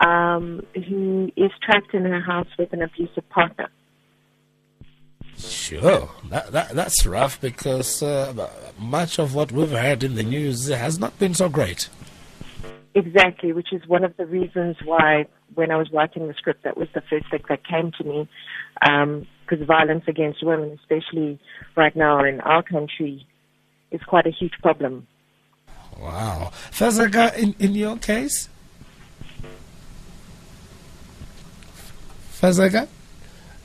um, 0.00 0.64
who 0.75 1.30
is 1.37 1.50
trapped 1.62 1.92
in 1.92 2.04
her 2.04 2.20
house 2.20 2.49
with 2.58 2.72
an 2.72 2.82
abusive 2.82 3.28
partner. 3.30 3.68
Sure, 5.37 6.10
that, 6.28 6.52
that 6.52 6.75
that's 6.75 7.06
rough 7.06 7.40
because 7.40 8.02
uh, 8.02 8.50
much 8.78 9.18
of 9.18 9.34
what 9.34 9.50
we've 9.52 9.70
heard 9.70 10.02
in 10.02 10.14
the 10.14 10.22
news 10.22 10.68
has 10.68 10.99
not 10.99 11.18
been 11.18 11.34
so 11.34 11.49
great. 11.49 11.88
Exactly, 12.94 13.52
which 13.52 13.72
is 13.72 13.87
one 13.87 14.04
of 14.04 14.16
the 14.16 14.26
reasons 14.26 14.76
why 14.84 15.26
when 15.54 15.71
I 15.71 15.76
was 15.76 15.90
writing 15.92 16.28
the 16.28 16.35
script, 16.35 16.64
that 16.64 16.76
was 16.76 16.88
the 16.95 17.02
first 17.02 17.30
thing 17.30 17.42
that 17.49 17.66
came 17.66 17.92
to 17.99 18.04
me. 18.04 18.28
Because 18.80 19.61
um, 19.61 19.66
violence 19.66 20.04
against 20.07 20.45
women, 20.45 20.78
especially 20.80 21.38
right 21.76 21.95
now 21.95 22.23
in 22.25 22.40
our 22.40 22.62
country, 22.62 23.26
is 23.90 24.00
quite 24.02 24.26
a 24.26 24.30
huge 24.30 24.54
problem. 24.62 25.07
Wow. 25.99 26.52
Fezeka, 26.71 27.37
in, 27.37 27.54
in 27.59 27.75
your 27.75 27.97
case? 27.99 28.49
Fezeka? 32.33 32.88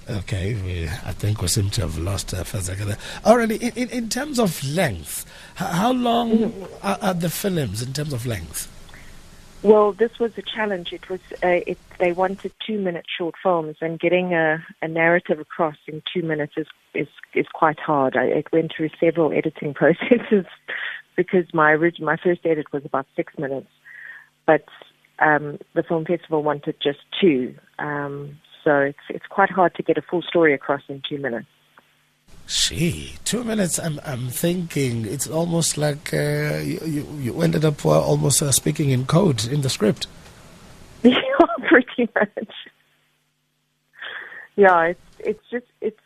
Okay, 0.07 0.53
we, 0.53 0.87
I 0.87 1.13
think 1.13 1.41
we 1.41 1.47
seem 1.47 1.69
to 1.71 1.81
have 1.81 1.97
lost 1.97 2.33
uh, 2.33 2.43
Fezeka 2.43 2.85
there. 2.85 2.97
Already, 3.25 3.55
in, 3.55 3.71
in, 3.75 3.89
in 3.89 4.09
terms 4.09 4.37
of 4.37 4.63
length, 4.63 5.25
how 5.55 5.93
long 5.93 6.31
mm-hmm. 6.31 6.63
are, 6.85 6.99
are 7.01 7.13
the 7.13 7.29
films 7.29 7.81
in 7.81 7.93
terms 7.93 8.13
of 8.13 8.25
length? 8.25 8.71
Well, 9.65 9.93
this 9.93 10.19
was 10.19 10.31
a 10.37 10.43
challenge. 10.43 10.93
It 10.93 11.09
was 11.09 11.21
uh, 11.43 11.65
it, 11.65 11.79
they 11.97 12.11
wanted 12.11 12.51
two 12.67 12.77
minute 12.77 13.07
short 13.17 13.33
films, 13.41 13.77
and 13.81 13.99
getting 13.99 14.31
a, 14.31 14.63
a 14.83 14.87
narrative 14.87 15.39
across 15.39 15.77
in 15.87 16.03
two 16.13 16.21
minutes 16.21 16.53
is 16.55 16.67
is, 16.93 17.07
is 17.33 17.47
quite 17.51 17.79
hard. 17.79 18.15
I, 18.15 18.25
it 18.25 18.45
went 18.53 18.73
through 18.77 18.91
several 18.99 19.33
editing 19.33 19.73
processes 19.81 20.45
because 21.15 21.45
my 21.51 21.71
original 21.71 22.05
my 22.05 22.17
first 22.23 22.41
edit 22.45 22.67
was 22.71 22.85
about 22.85 23.07
six 23.15 23.33
minutes, 23.39 23.69
but 24.45 24.65
um, 25.17 25.57
the 25.73 25.81
film 25.81 26.05
festival 26.05 26.43
wanted 26.43 26.75
just 26.79 26.99
two. 27.19 27.55
Um, 27.79 28.37
so 28.63 28.77
it's 28.77 29.05
it's 29.09 29.25
quite 29.27 29.49
hard 29.49 29.73
to 29.77 29.81
get 29.81 29.97
a 29.97 30.03
full 30.03 30.21
story 30.21 30.53
across 30.53 30.83
in 30.89 31.01
two 31.09 31.17
minutes. 31.17 31.47
Gee, 32.47 33.15
two 33.25 33.43
minutes. 33.43 33.79
I'm 33.79 33.99
I'm 34.05 34.29
thinking 34.29 35.05
it's 35.05 35.27
almost 35.27 35.77
like 35.77 36.13
uh, 36.13 36.61
you 36.63 37.07
you 37.19 37.41
ended 37.41 37.65
up 37.65 37.83
uh, 37.83 37.99
almost 37.99 38.41
uh, 38.41 38.51
speaking 38.51 38.91
in 38.91 39.05
code 39.05 39.47
in 39.47 39.61
the 39.61 39.69
script. 39.69 40.07
Yeah, 41.03 41.67
pretty 41.67 42.09
much. 42.15 42.53
Yeah, 44.55 44.83
it's 44.83 45.01
it's 45.19 45.43
just 45.51 45.65
it's 45.81 45.99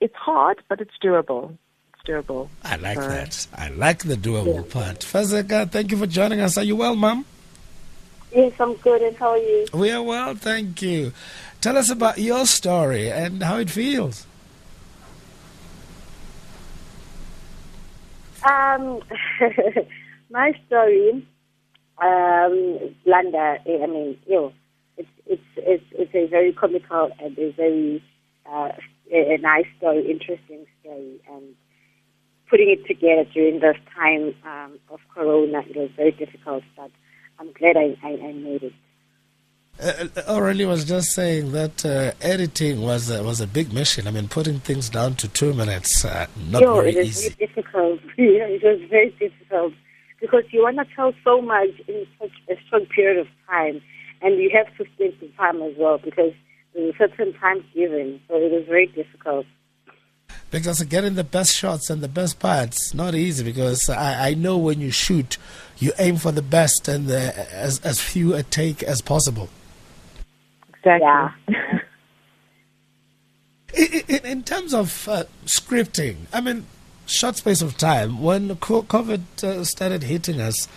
it's 0.00 0.14
hard, 0.14 0.62
but 0.68 0.80
it's 0.80 0.94
doable. 1.02 1.56
It's 1.94 2.08
doable. 2.08 2.48
I 2.62 2.76
like 2.76 2.98
that. 2.98 3.46
I 3.54 3.68
like 3.70 4.04
the 4.04 4.14
doable 4.14 4.66
yeah. 4.66 4.72
part. 4.72 5.00
Fezeka, 5.00 5.70
thank 5.70 5.90
you 5.90 5.96
for 5.96 6.06
joining 6.06 6.40
us. 6.40 6.56
Are 6.56 6.64
you 6.64 6.76
well, 6.76 6.96
ma'am? 6.96 7.24
Yes, 8.34 8.52
I'm 8.60 8.74
good. 8.76 9.02
And 9.02 9.16
how 9.16 9.30
are 9.30 9.38
you? 9.38 9.66
We 9.74 9.90
are 9.90 10.02
well, 10.02 10.34
thank 10.34 10.82
you. 10.82 11.12
Tell 11.60 11.76
us 11.76 11.90
about 11.90 12.18
your 12.18 12.46
story 12.46 13.10
and 13.10 13.42
how 13.42 13.56
it 13.56 13.70
feels. 13.70 14.27
Um, 18.48 19.00
my 20.30 20.52
story, 20.66 21.26
um. 22.02 22.94
I 23.66 23.86
mean, 23.86 24.18
you 24.26 24.34
know, 24.34 24.52
it's 24.96 25.08
it's 25.26 25.42
it's 25.56 25.84
it's 25.92 26.14
a 26.14 26.26
very 26.28 26.52
comical 26.52 27.10
and 27.20 27.38
a 27.38 27.52
very 27.52 28.02
uh, 28.50 28.70
a 29.12 29.38
nice 29.38 29.66
story, 29.78 30.10
interesting 30.10 30.66
story, 30.80 31.20
and 31.30 31.54
putting 32.50 32.70
it 32.70 32.86
together 32.86 33.24
during 33.32 33.60
this 33.60 33.76
time 33.94 34.34
um, 34.44 34.78
of 34.90 35.00
Corona, 35.14 35.60
it 35.68 35.76
was 35.76 35.90
very 35.96 36.12
difficult, 36.12 36.62
but 36.76 36.90
I'm 37.38 37.52
glad 37.52 37.76
I, 37.76 37.96
I, 38.02 38.10
I 38.28 38.32
made 38.32 38.62
it. 38.62 38.72
Uh, 39.80 40.08
uh, 40.16 40.34
Aurelie 40.34 40.66
was 40.66 40.84
just 40.84 41.12
saying 41.12 41.52
that 41.52 41.86
uh, 41.86 42.10
editing 42.20 42.82
was 42.82 43.12
uh, 43.12 43.22
was 43.22 43.40
a 43.40 43.46
big 43.46 43.72
mission. 43.72 44.08
I 44.08 44.10
mean, 44.10 44.26
putting 44.26 44.58
things 44.58 44.90
down 44.90 45.14
to 45.16 45.28
two 45.28 45.54
minutes, 45.54 46.04
uh, 46.04 46.26
not 46.50 46.62
Yo, 46.62 46.76
very 46.76 46.90
it 46.90 46.98
was 46.98 47.06
easy. 47.06 47.28
very 47.28 47.46
difficult. 47.46 48.00
yeah, 48.18 48.46
it 48.46 48.62
was 48.64 48.80
very 48.90 49.10
difficult 49.20 49.74
because 50.20 50.42
you 50.50 50.64
want 50.64 50.78
to 50.78 50.94
tell 50.96 51.12
so 51.22 51.40
much 51.40 51.68
in 51.86 52.06
such 52.20 52.32
a 52.50 52.54
short 52.68 52.88
period 52.88 53.18
of 53.18 53.28
time, 53.46 53.80
and 54.20 54.36
you 54.38 54.50
have 54.52 54.66
to 54.78 54.84
spend 54.94 55.14
the 55.20 55.28
time 55.36 55.62
as 55.62 55.74
well 55.78 55.98
because 55.98 56.32
there's 56.74 56.92
a 56.94 56.98
certain 56.98 57.32
time 57.34 57.64
given. 57.72 58.20
So 58.26 58.34
it 58.34 58.50
was 58.50 58.64
very 58.66 58.86
difficult. 58.86 59.46
Because 60.50 60.82
getting 60.84 61.14
the 61.14 61.24
best 61.24 61.54
shots 61.54 61.88
and 61.88 62.02
the 62.02 62.08
best 62.08 62.40
parts 62.40 62.94
not 62.94 63.14
easy. 63.14 63.44
Because 63.44 63.88
I, 63.88 64.30
I 64.30 64.34
know 64.34 64.58
when 64.58 64.80
you 64.80 64.90
shoot, 64.90 65.38
you 65.78 65.92
aim 66.00 66.16
for 66.16 66.32
the 66.32 66.42
best 66.42 66.88
and 66.88 67.06
the, 67.06 67.48
as 67.54 67.78
as 67.80 68.00
few 68.00 68.34
a 68.34 68.42
take 68.42 68.82
as 68.82 69.00
possible. 69.00 69.48
Exactly. 70.84 71.06
Yeah. 71.06 71.80
in, 74.08 74.24
in, 74.24 74.42
terms 74.42 74.74
of 74.74 75.08
uh, 75.08 75.24
scripting, 75.44 76.16
I 76.32 76.40
mean, 76.40 76.66
short 77.06 77.36
space 77.36 77.62
of 77.62 77.76
time, 77.76 78.22
when 78.22 78.50
COVID 78.56 79.44
uh, 79.44 79.64
started 79.64 80.04
hitting 80.04 80.40
us 80.40 80.68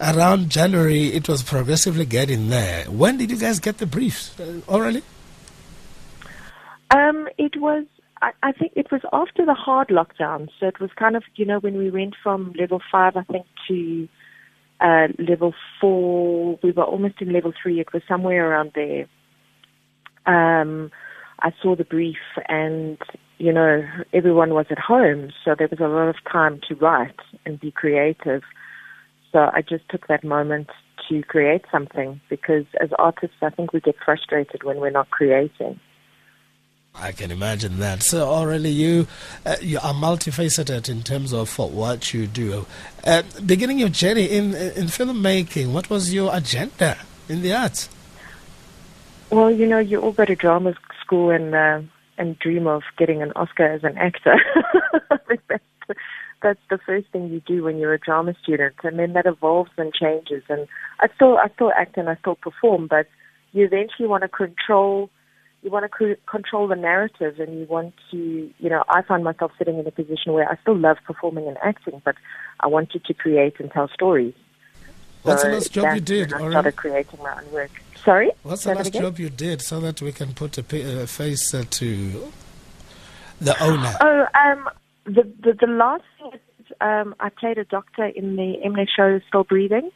around 0.00 0.50
January, 0.50 1.08
it 1.08 1.28
was 1.28 1.42
progressively 1.42 2.06
getting 2.06 2.48
there. 2.48 2.84
When 2.86 3.18
did 3.18 3.30
you 3.30 3.36
guys 3.36 3.60
get 3.60 3.78
the 3.78 3.86
briefs, 3.86 4.38
uh, 4.40 4.60
Aurelie? 4.68 5.02
Um, 6.90 7.28
it 7.38 7.60
was, 7.60 7.84
I, 8.20 8.32
I 8.42 8.52
think 8.52 8.72
it 8.74 8.90
was 8.90 9.02
after 9.12 9.44
the 9.44 9.54
hard 9.54 9.88
lockdown. 9.88 10.48
So 10.58 10.66
it 10.66 10.80
was 10.80 10.90
kind 10.96 11.16
of, 11.16 11.22
you 11.36 11.44
know, 11.44 11.60
when 11.60 11.76
we 11.76 11.90
went 11.90 12.14
from 12.22 12.52
level 12.58 12.80
five, 12.90 13.16
I 13.16 13.22
think, 13.24 13.46
to 13.68 14.08
uh, 14.80 15.08
level 15.18 15.54
four, 15.80 16.58
we 16.62 16.72
were 16.72 16.84
almost 16.84 17.20
in 17.20 17.32
level 17.32 17.52
three. 17.62 17.80
It 17.80 17.92
was 17.92 18.02
somewhere 18.08 18.50
around 18.50 18.72
there 18.74 19.06
um, 20.26 20.90
I 21.40 21.52
saw 21.62 21.74
the 21.74 21.84
brief 21.84 22.18
and, 22.48 22.98
you 23.38 23.52
know, 23.52 23.86
everyone 24.12 24.54
was 24.54 24.66
at 24.70 24.78
home, 24.78 25.30
so 25.44 25.54
there 25.56 25.68
was 25.70 25.80
a 25.80 25.88
lot 25.88 26.08
of 26.08 26.16
time 26.30 26.60
to 26.68 26.74
write 26.74 27.18
and 27.46 27.58
be 27.58 27.70
creative. 27.70 28.42
So 29.32 29.50
I 29.52 29.62
just 29.62 29.88
took 29.88 30.08
that 30.08 30.24
moment 30.24 30.68
to 31.08 31.22
create 31.22 31.64
something 31.70 32.20
because 32.28 32.64
as 32.80 32.90
artists, 32.98 33.36
I 33.42 33.50
think 33.50 33.72
we 33.72 33.80
get 33.80 33.96
frustrated 34.04 34.64
when 34.64 34.78
we're 34.78 34.90
not 34.90 35.10
creating. 35.10 35.80
I 36.94 37.12
can 37.12 37.30
imagine 37.30 37.78
that. 37.78 38.02
So, 38.02 38.28
already 38.28 38.70
you 38.70 39.06
uh, 39.46 39.56
you 39.62 39.78
are 39.78 39.94
multifaceted 39.94 40.88
in 40.88 41.02
terms 41.02 41.32
of 41.32 41.56
what 41.56 42.12
you 42.12 42.26
do. 42.26 42.66
Uh, 43.04 43.22
beginning 43.46 43.78
your 43.78 43.90
journey 43.90 44.24
in 44.24 44.54
in 44.54 44.86
filmmaking, 44.86 45.72
what 45.72 45.88
was 45.88 46.12
your 46.12 46.34
agenda 46.34 46.98
in 47.28 47.42
the 47.42 47.52
arts? 47.54 47.88
Well, 49.30 49.50
you 49.50 49.66
know, 49.66 49.78
you 49.78 50.00
all 50.00 50.12
go 50.12 50.24
to 50.24 50.34
drama 50.34 50.74
school 51.00 51.30
and 51.30 51.54
uh, 51.54 51.80
and 52.18 52.38
dream 52.38 52.66
of 52.66 52.82
getting 52.98 53.22
an 53.22 53.32
Oscar 53.36 53.66
as 53.66 53.84
an 53.84 53.96
actor. 53.96 54.36
that's, 55.48 55.94
that's 56.42 56.60
the 56.68 56.78
first 56.84 57.06
thing 57.12 57.28
you 57.28 57.40
do 57.40 57.62
when 57.62 57.78
you're 57.78 57.94
a 57.94 57.98
drama 57.98 58.34
student, 58.42 58.74
and 58.82 58.98
then 58.98 59.12
that 59.12 59.26
evolves 59.26 59.70
and 59.78 59.94
changes. 59.94 60.42
And 60.48 60.66
I 61.00 61.08
still 61.14 61.38
I 61.38 61.48
still 61.54 61.72
act 61.78 61.96
and 61.96 62.08
I 62.08 62.16
still 62.16 62.34
perform, 62.34 62.88
but 62.88 63.06
you 63.52 63.64
eventually 63.64 64.08
want 64.08 64.22
to 64.22 64.28
control 64.28 65.10
you 65.62 65.70
want 65.70 65.90
to 65.98 66.16
control 66.28 66.68
the 66.68 66.76
narrative 66.76 67.38
and 67.38 67.58
you 67.58 67.66
want 67.66 67.94
to, 68.10 68.50
you 68.58 68.70
know, 68.70 68.82
I 68.88 69.02
find 69.02 69.22
myself 69.22 69.52
sitting 69.58 69.78
in 69.78 69.86
a 69.86 69.90
position 69.90 70.32
where 70.32 70.48
I 70.50 70.56
still 70.62 70.76
love 70.76 70.96
performing 71.06 71.46
and 71.48 71.58
acting, 71.62 72.00
but 72.04 72.14
I 72.60 72.66
wanted 72.66 73.04
to 73.04 73.14
create 73.14 73.60
and 73.60 73.70
tell 73.70 73.88
stories. 73.92 74.34
What's 75.22 75.42
so 75.42 75.48
the 75.48 75.54
last 75.54 75.72
job 75.72 75.94
you 75.94 76.00
did? 76.00 76.32
I 76.32 76.50
started 76.50 76.76
creating 76.76 77.22
my 77.22 77.36
own 77.38 77.52
work. 77.52 77.70
Sorry? 78.04 78.30
What's 78.42 78.64
the 78.64 78.74
last 78.74 78.92
job 78.92 79.18
you 79.18 79.28
did 79.28 79.60
so 79.60 79.80
that 79.80 80.00
we 80.00 80.12
can 80.12 80.32
put 80.32 80.56
a, 80.56 80.62
face 81.06 81.52
uh, 81.52 81.64
to 81.68 82.32
the 83.40 83.62
owner? 83.62 83.94
Oh, 84.00 84.26
um, 84.34 84.68
the, 85.04 85.30
the, 85.42 85.52
the 85.60 85.66
last 85.66 86.04
thing 86.18 86.40
um, 86.80 87.14
I 87.20 87.28
played 87.28 87.58
a 87.58 87.64
doctor 87.64 88.06
in 88.06 88.36
the 88.36 88.56
Mnet 88.64 88.88
show 88.94 89.20
Still 89.28 89.44
Breathing. 89.44 89.90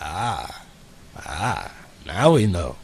Ah, 0.00 0.64
ah, 1.16 1.72
now 2.06 2.32
we 2.34 2.46
know. 2.46 2.76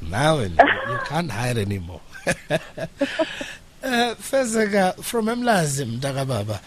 Now 0.00 0.38
we 0.38 0.48
know. 0.48 0.64
you 0.88 0.98
can't 1.06 1.30
hide 1.30 1.58
anymore. 1.58 2.00
uh, 2.26 2.28
Fezeka, 3.82 5.02
from 5.02 5.26
Emlazim, 5.26 5.98
Dagababa, 5.98 6.60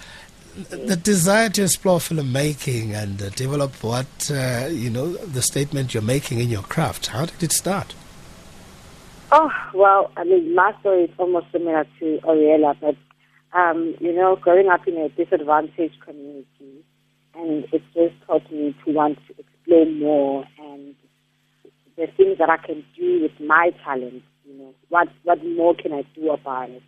the 0.55 0.95
desire 0.95 1.49
to 1.49 1.63
explore 1.63 1.99
filmmaking 1.99 2.93
and 2.93 3.21
uh, 3.21 3.29
develop 3.29 3.83
what, 3.83 4.31
uh, 4.31 4.67
you 4.71 4.89
know, 4.89 5.13
the 5.13 5.41
statement 5.41 5.93
you're 5.93 6.03
making 6.03 6.39
in 6.39 6.49
your 6.49 6.63
craft, 6.63 7.07
how 7.07 7.25
did 7.25 7.43
it 7.43 7.51
start? 7.51 7.93
Oh, 9.31 9.51
well, 9.73 10.11
I 10.15 10.23
mean, 10.23 10.55
my 10.55 10.73
story 10.79 11.03
is 11.03 11.09
almost 11.17 11.47
similar 11.51 11.85
to 11.99 12.19
Aurelia, 12.23 12.73
but, 12.79 12.95
um, 13.53 13.95
you 13.99 14.13
know, 14.13 14.37
growing 14.37 14.69
up 14.69 14.87
in 14.87 14.97
a 14.97 15.09
disadvantaged 15.09 15.99
community, 16.01 16.85
and 17.33 17.65
it 17.73 17.81
just 17.93 18.15
taught 18.25 18.49
me 18.51 18.75
to 18.85 18.93
want 18.93 19.19
to 19.27 19.35
explore 19.37 19.85
more 19.85 20.45
and 20.57 20.95
the 21.97 22.07
things 22.15 22.37
that 22.37 22.49
I 22.49 22.57
can 22.57 22.85
do 22.97 23.23
with 23.23 23.39
my 23.45 23.71
talent. 23.83 24.23
You 24.45 24.57
know, 24.57 24.73
what 24.89 25.09
what 25.23 25.43
more 25.43 25.75
can 25.75 25.91
I 25.91 26.03
do 26.15 26.31
about 26.31 26.69
it? 26.69 26.83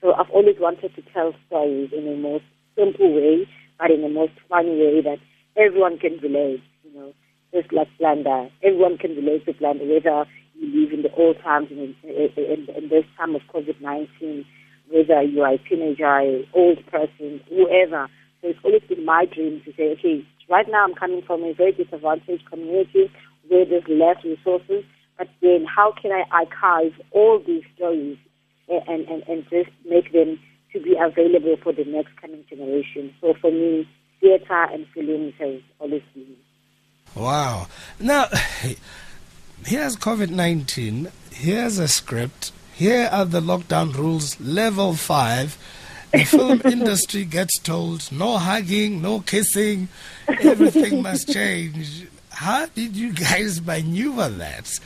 So 0.00 0.14
I've 0.14 0.30
always 0.30 0.56
wanted 0.58 0.94
to 0.94 1.02
tell 1.12 1.34
stories 1.46 1.90
in 1.92 2.08
a 2.08 2.16
most 2.16 2.44
simple 2.76 3.12
way, 3.14 3.48
but 3.78 3.90
in 3.90 4.02
the 4.02 4.08
most 4.08 4.32
funny 4.48 4.76
way 4.76 5.00
that 5.02 5.18
everyone 5.56 5.98
can 5.98 6.18
relate. 6.22 6.62
You 6.84 6.94
know, 6.94 7.12
just 7.52 7.72
like 7.72 7.88
Blunder, 7.98 8.48
everyone 8.62 8.98
can 8.98 9.16
relate 9.16 9.44
to 9.46 9.52
Blunder, 9.54 9.84
whether 9.84 10.26
you 10.54 10.82
live 10.82 10.92
in 10.92 11.02
the 11.02 11.12
old 11.14 11.36
times 11.42 11.68
and 11.70 11.80
in, 11.80 11.94
in, 12.04 12.68
in 12.76 12.88
this 12.88 13.04
time 13.16 13.34
of 13.34 13.42
COVID 13.52 13.80
nineteen, 13.80 14.44
whether 14.90 15.22
you 15.22 15.42
are 15.42 15.54
a 15.54 15.58
teenager, 15.58 16.04
an 16.04 16.44
old 16.54 16.84
person, 16.86 17.40
whoever. 17.48 18.08
So 18.40 18.48
it's 18.48 18.58
always 18.64 18.82
been 18.88 19.04
my 19.04 19.24
dream 19.24 19.62
to 19.64 19.72
say, 19.76 19.92
okay, 19.92 20.26
right 20.50 20.66
now 20.68 20.84
I'm 20.84 20.94
coming 20.94 21.22
from 21.26 21.42
a 21.44 21.54
very 21.54 21.72
disadvantaged 21.72 22.48
community 22.50 23.10
where 23.48 23.64
there's 23.64 23.86
less 23.88 24.22
resources, 24.24 24.84
but 25.16 25.28
then 25.40 25.64
how 25.64 25.94
can 26.00 26.10
I 26.12 26.24
archive 26.30 26.92
all 27.12 27.42
these 27.44 27.62
stories 27.76 28.18
and, 28.68 29.06
and, 29.08 29.22
and 29.28 29.44
just 29.50 29.70
make 29.88 30.12
them 30.12 30.40
to 30.72 30.80
be 30.80 30.96
available 30.96 31.56
for 31.62 31.72
the 31.72 31.84
next 31.84 32.16
coming 32.20 32.44
generation? 32.48 33.14
So 33.20 33.34
for 33.40 33.50
me, 33.50 33.88
theater 34.20 34.66
and 34.72 34.86
films 34.94 35.34
has 35.38 35.60
always 35.78 36.02
been. 36.14 36.36
Wow. 37.14 37.66
Now, 38.00 38.26
here's 39.66 39.96
COVID 39.96 40.30
19, 40.30 41.10
here's 41.30 41.78
a 41.78 41.88
script, 41.88 42.52
here 42.74 43.08
are 43.12 43.24
the 43.24 43.40
lockdown 43.40 43.94
rules, 43.94 44.40
level 44.40 44.94
five. 44.94 45.58
The 46.12 46.24
film 46.24 46.60
industry 46.64 47.24
gets 47.24 47.58
told 47.58 48.10
no 48.12 48.38
hugging, 48.38 49.00
no 49.00 49.20
kissing, 49.20 49.88
everything 50.28 51.02
must 51.02 51.32
change. 51.32 52.06
How 52.30 52.66
did 52.66 52.96
you 52.96 53.12
guys 53.12 53.60
maneuver 53.62 54.28
that? 54.28 54.78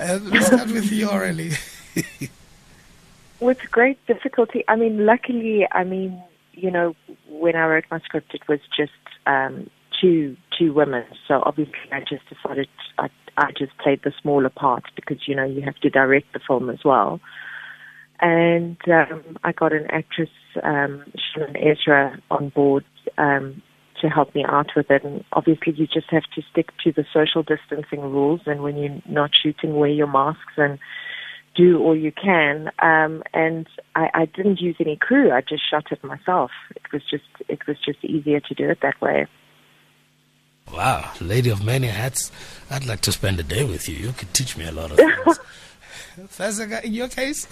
Uh, 0.00 0.18
let's 0.22 0.46
start 0.46 0.70
with 0.70 0.90
you, 0.90 1.08
Aurelie. 1.08 1.56
with 3.44 3.58
great 3.70 3.98
difficulty. 4.06 4.64
I 4.68 4.76
mean, 4.76 5.04
luckily, 5.04 5.66
I 5.70 5.84
mean, 5.84 6.22
you 6.52 6.70
know, 6.70 6.94
when 7.28 7.56
I 7.56 7.66
wrote 7.66 7.84
my 7.90 8.00
script, 8.00 8.34
it 8.34 8.42
was 8.48 8.60
just 8.76 8.92
um, 9.26 9.68
two 10.00 10.36
two 10.58 10.72
women. 10.72 11.04
So 11.28 11.42
obviously, 11.44 11.74
I 11.92 12.00
just 12.00 12.22
decided 12.28 12.68
I, 12.98 13.08
I 13.36 13.50
just 13.56 13.76
played 13.78 14.00
the 14.02 14.12
smaller 14.20 14.50
part 14.50 14.84
because 14.96 15.28
you 15.28 15.34
know 15.34 15.44
you 15.44 15.62
have 15.62 15.76
to 15.76 15.90
direct 15.90 16.32
the 16.32 16.40
film 16.46 16.70
as 16.70 16.78
well. 16.84 17.20
And 18.20 18.78
um, 18.88 19.36
I 19.42 19.52
got 19.52 19.72
an 19.72 19.86
actress, 19.90 20.30
um, 20.62 21.04
Shannon 21.16 21.56
Ezra, 21.56 22.18
on 22.30 22.48
board 22.50 22.84
um, 23.18 23.60
to 24.00 24.08
help 24.08 24.34
me 24.34 24.44
out 24.48 24.70
with 24.76 24.90
it. 24.90 25.04
And 25.04 25.24
obviously, 25.32 25.74
you 25.74 25.86
just 25.86 26.10
have 26.10 26.22
to 26.34 26.42
stick 26.50 26.70
to 26.84 26.92
the 26.92 27.04
social 27.12 27.42
distancing 27.42 28.00
rules. 28.00 28.40
And 28.46 28.62
when 28.62 28.76
you're 28.76 29.02
not 29.06 29.30
shooting, 29.34 29.74
wear 29.74 29.90
your 29.90 30.06
masks 30.06 30.54
and 30.56 30.78
do 31.54 31.78
all 31.80 31.96
you 31.96 32.12
can. 32.12 32.70
Um, 32.80 33.22
and 33.32 33.66
I, 33.94 34.10
I 34.14 34.24
didn't 34.26 34.60
use 34.60 34.76
any 34.80 34.96
crew. 34.96 35.32
I 35.32 35.40
just 35.40 35.62
shot 35.68 35.90
it 35.90 36.02
myself. 36.04 36.50
It 36.76 36.92
was 36.92 37.02
just 37.08 37.24
it 37.48 37.66
was 37.66 37.76
just 37.84 38.04
easier 38.04 38.40
to 38.40 38.54
do 38.54 38.68
it 38.70 38.78
that 38.82 39.00
way. 39.00 39.26
Wow, 40.72 41.12
lady 41.20 41.50
of 41.50 41.64
many 41.64 41.88
hats. 41.88 42.32
I'd 42.70 42.86
like 42.86 43.00
to 43.02 43.12
spend 43.12 43.38
a 43.38 43.42
day 43.42 43.64
with 43.64 43.88
you. 43.88 43.96
You 43.96 44.12
could 44.12 44.32
teach 44.32 44.56
me 44.56 44.66
a 44.66 44.72
lot 44.72 44.90
of 44.90 44.96
things. 44.96 45.38
Fezeka, 46.36 46.82
in 46.84 46.94
your 46.94 47.08
case? 47.08 47.46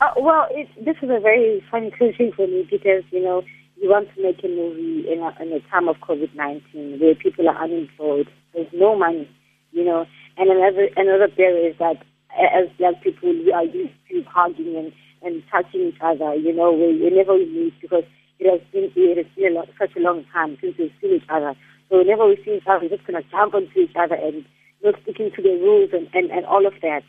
uh, 0.00 0.10
well, 0.16 0.46
it, 0.50 0.68
this 0.82 0.96
is 1.02 1.10
a 1.10 1.20
very 1.20 1.62
funny 1.70 1.90
thing 1.90 2.32
for 2.34 2.46
me 2.46 2.66
because, 2.70 3.04
you 3.10 3.22
know, 3.22 3.42
you 3.76 3.90
want 3.90 4.08
to 4.14 4.22
make 4.22 4.42
a 4.42 4.48
movie 4.48 5.12
in 5.12 5.20
a, 5.20 5.42
in 5.42 5.52
a 5.52 5.60
time 5.68 5.88
of 5.88 5.96
COVID 5.96 6.34
19 6.34 7.00
where 7.00 7.14
people 7.14 7.48
are 7.48 7.62
unemployed, 7.62 8.28
there's 8.54 8.72
no 8.72 8.96
money, 8.96 9.28
you 9.72 9.84
know. 9.84 10.06
And 10.36 10.50
another 10.50 10.88
another 10.96 11.28
barrier 11.28 11.70
is 11.70 11.78
that 11.78 12.02
as 12.38 12.68
black 12.78 13.02
people, 13.02 13.30
we 13.30 13.52
are 13.52 13.64
used 13.64 13.94
to 14.10 14.24
hugging 14.28 14.76
and, 14.76 14.92
and 15.22 15.42
touching 15.50 15.88
each 15.88 16.00
other, 16.00 16.34
you 16.34 16.52
know, 16.52 16.72
whenever 16.72 17.34
we 17.34 17.46
meet 17.46 17.74
because 17.80 18.04
it 18.38 18.50
has 18.50 18.60
been, 18.72 18.90
it 18.94 19.16
has 19.16 19.26
been 19.36 19.52
a 19.52 19.54
lot, 19.54 19.68
such 19.78 19.96
a 19.96 20.00
long 20.00 20.24
time 20.32 20.58
since 20.60 20.76
we've 20.78 20.92
seen 21.00 21.14
each 21.14 21.28
other. 21.28 21.54
So 21.88 21.98
whenever 21.98 22.26
we 22.26 22.36
see 22.44 22.56
each 22.56 22.66
other, 22.66 22.84
we're 22.84 22.96
just 22.96 23.06
going 23.06 23.22
to 23.22 23.28
jump 23.30 23.54
onto 23.54 23.78
each 23.78 23.94
other 23.96 24.14
and 24.14 24.44
not 24.82 24.94
sticking 25.02 25.30
to 25.36 25.42
the 25.42 25.56
rules 25.60 25.90
and, 25.92 26.08
and, 26.12 26.30
and 26.30 26.44
all 26.46 26.66
of 26.66 26.74
that. 26.82 27.02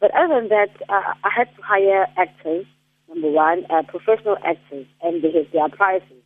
But 0.00 0.10
other 0.14 0.40
than 0.40 0.48
that, 0.48 0.74
uh, 0.88 1.14
I 1.22 1.30
had 1.34 1.48
to 1.56 1.62
hire 1.62 2.06
actors 2.18 2.66
number 3.08 3.30
one, 3.30 3.64
uh, 3.70 3.82
professional 3.86 4.36
actors, 4.44 4.86
and 5.02 5.22
they 5.22 5.30
have 5.32 5.50
their 5.52 5.68
prices. 5.68 6.22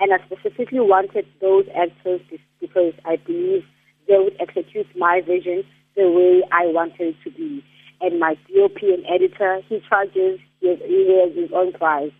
And 0.00 0.12
I 0.12 0.18
specifically 0.26 0.80
wanted 0.80 1.26
those 1.40 1.66
actors 1.76 2.20
because 2.60 2.92
I 3.04 3.16
believe 3.16 3.64
they 4.08 4.18
would 4.18 4.36
execute 4.40 4.86
my 4.96 5.20
vision 5.24 5.64
the 5.96 6.10
way 6.10 6.42
I 6.50 6.66
wanted 6.66 7.14
it 7.14 7.16
to 7.24 7.30
be. 7.30 7.64
And 8.04 8.20
my 8.20 8.36
DOP 8.52 8.82
and 8.82 9.02
editor, 9.08 9.62
he 9.66 9.80
charges, 9.88 10.38
he 10.60 10.68
has, 10.68 10.78
he 10.84 11.20
has 11.24 11.34
his 11.34 11.50
own 11.54 11.72
price. 11.72 12.12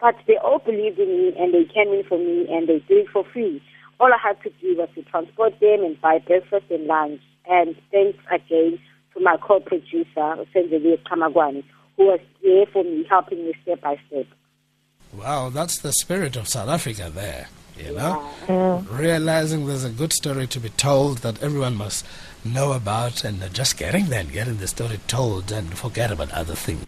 But 0.00 0.16
they 0.26 0.36
all 0.36 0.58
believed 0.58 0.98
in 0.98 1.08
me 1.08 1.32
and 1.38 1.54
they 1.54 1.64
came 1.72 1.92
in 1.94 2.02
for 2.08 2.18
me 2.18 2.48
and 2.50 2.68
they 2.68 2.80
did 2.88 3.06
it 3.06 3.08
for 3.12 3.24
free. 3.32 3.62
All 4.00 4.12
I 4.12 4.18
had 4.20 4.42
to 4.42 4.50
do 4.60 4.76
was 4.76 4.88
to 4.96 5.02
transport 5.02 5.60
them 5.60 5.84
and 5.84 6.00
buy 6.00 6.18
breakfast 6.18 6.66
and 6.70 6.86
lunch. 6.86 7.20
And 7.48 7.76
thanks 7.92 8.18
again 8.32 8.80
to 9.14 9.20
my 9.22 9.36
co-producer, 9.40 10.44
Senzeli 10.54 10.98
Kamagwani, 11.04 11.62
who 11.96 12.06
was 12.06 12.20
there 12.42 12.66
for 12.72 12.82
me, 12.82 13.06
helping 13.08 13.44
me 13.44 13.54
step 13.62 13.80
by 13.80 13.96
step. 14.08 14.26
Wow, 15.12 15.50
that's 15.50 15.78
the 15.78 15.92
spirit 15.92 16.36
of 16.36 16.48
South 16.48 16.68
Africa 16.68 17.10
there, 17.14 17.48
you 17.78 17.94
know? 17.94 18.84
Realizing 18.90 19.66
there's 19.66 19.84
a 19.84 19.90
good 19.90 20.12
story 20.12 20.46
to 20.48 20.60
be 20.60 20.70
told 20.70 21.18
that 21.18 21.42
everyone 21.42 21.76
must 21.76 22.04
know 22.44 22.72
about 22.72 23.24
and 23.24 23.42
just 23.52 23.76
getting 23.76 24.06
there 24.06 24.20
and 24.20 24.32
getting 24.32 24.58
the 24.58 24.68
story 24.68 25.00
told 25.06 25.50
and 25.52 25.76
forget 25.76 26.10
about 26.10 26.30
other 26.32 26.54
things. 26.54 26.84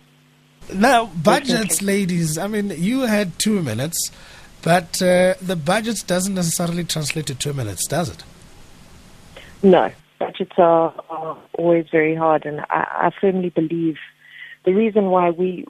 Now, 0.72 1.06
budgets, 1.06 1.82
ladies, 1.82 2.38
I 2.38 2.46
mean, 2.46 2.70
you 2.70 3.00
had 3.00 3.38
two 3.38 3.60
minutes, 3.62 4.10
but 4.62 5.02
uh, 5.02 5.34
the 5.42 5.56
budget 5.56 6.04
doesn't 6.06 6.34
necessarily 6.34 6.84
translate 6.84 7.26
to 7.26 7.34
two 7.34 7.52
minutes, 7.52 7.86
does 7.86 8.08
it? 8.10 8.22
No, 9.62 9.90
budgets 10.18 10.52
are, 10.58 10.94
are 11.10 11.36
always 11.54 11.86
very 11.90 12.14
hard, 12.14 12.46
and 12.46 12.60
I, 12.70 13.08
I 13.08 13.10
firmly 13.20 13.50
believe– 13.50 13.96
the 14.64 14.72
reason 14.72 15.06
why 15.06 15.30
we 15.30 15.64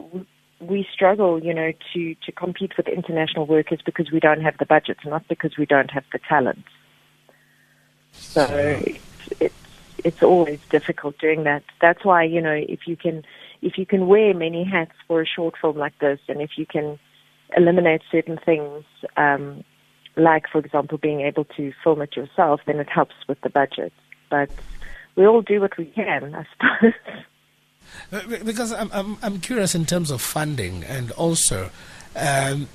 we 0.60 0.86
struggle, 0.92 1.42
you 1.42 1.54
know, 1.54 1.72
to 1.94 2.14
to 2.26 2.32
compete 2.32 2.76
with 2.76 2.86
international 2.88 3.46
workers 3.46 3.80
because 3.84 4.10
we 4.10 4.20
don't 4.20 4.42
have 4.42 4.58
the 4.58 4.66
budgets, 4.66 5.00
not 5.04 5.26
because 5.28 5.56
we 5.56 5.66
don't 5.66 5.90
have 5.90 6.04
the 6.12 6.18
talent. 6.28 6.64
So 8.12 8.44
it's, 8.50 9.32
it's 9.40 9.54
it's 10.04 10.22
always 10.22 10.60
difficult 10.70 11.18
doing 11.18 11.44
that. 11.44 11.62
That's 11.80 12.04
why 12.04 12.24
you 12.24 12.40
know 12.40 12.52
if 12.52 12.80
you 12.86 12.96
can 12.96 13.22
if 13.62 13.78
you 13.78 13.86
can 13.86 14.06
wear 14.06 14.34
many 14.34 14.64
hats 14.64 14.94
for 15.06 15.22
a 15.22 15.26
short 15.26 15.54
film 15.60 15.78
like 15.78 15.98
this, 15.98 16.20
and 16.28 16.40
if 16.40 16.50
you 16.56 16.66
can 16.66 16.98
eliminate 17.56 18.02
certain 18.10 18.38
things, 18.44 18.84
um, 19.16 19.64
like 20.16 20.44
for 20.50 20.58
example 20.58 20.98
being 20.98 21.22
able 21.22 21.44
to 21.56 21.72
film 21.82 22.02
it 22.02 22.16
yourself, 22.16 22.60
then 22.66 22.78
it 22.80 22.88
helps 22.88 23.14
with 23.28 23.40
the 23.40 23.50
budget. 23.50 23.92
But 24.28 24.50
we 25.16 25.26
all 25.26 25.42
do 25.42 25.60
what 25.60 25.76
we 25.76 25.86
can, 25.86 26.34
I 26.34 26.46
suppose. 26.52 26.92
Because 28.10 28.72
I'm, 28.72 28.90
I'm, 28.92 29.18
I'm 29.22 29.40
curious 29.40 29.74
in 29.74 29.86
terms 29.86 30.10
of 30.10 30.20
funding 30.20 30.84
and 30.84 31.10
also 31.12 31.70
um, 32.16 32.68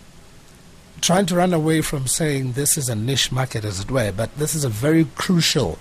trying 1.02 1.26
to 1.28 1.36
run 1.36 1.54
away 1.54 1.82
from 1.82 2.08
saying 2.08 2.54
this 2.54 2.78
is 2.78 2.90
a 2.90 2.96
niche 2.96 3.32
market, 3.32 3.66
as 3.66 3.80
it 3.80 3.92
were, 3.92 4.12
but 4.12 4.36
this 4.38 4.56
is 4.56 4.64
a 4.64 4.70
very 4.70 5.06
crucial 5.16 5.78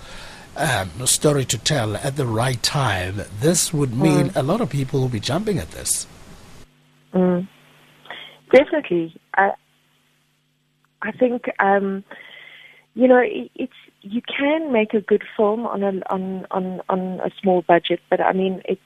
um, 0.56 1.06
story 1.06 1.44
to 1.44 1.58
tell 1.58 1.96
at 1.96 2.16
the 2.16 2.26
right 2.26 2.62
time. 2.62 3.22
This 3.40 3.72
would 3.72 3.96
mean 3.96 4.30
mm. 4.30 4.36
a 4.36 4.42
lot 4.42 4.60
of 4.60 4.70
people 4.70 5.00
will 5.00 5.08
be 5.08 5.20
jumping 5.20 5.58
at 5.58 5.70
this. 5.70 6.06
Mm. 7.12 7.48
Definitely. 8.52 9.20
I, 9.36 9.52
I 11.02 11.12
think, 11.12 11.44
um, 11.58 12.04
you 12.94 13.08
know, 13.08 13.18
it, 13.18 13.50
it's 13.54 13.72
you 14.02 14.20
can 14.20 14.70
make 14.70 14.92
a 14.92 15.00
good 15.00 15.24
film 15.36 15.66
on 15.66 15.82
a 15.82 15.92
on 16.10 16.46
on 16.50 16.82
on 16.88 17.20
a 17.20 17.30
small 17.40 17.62
budget, 17.62 18.00
but 18.10 18.20
I 18.20 18.32
mean, 18.32 18.62
it's 18.66 18.80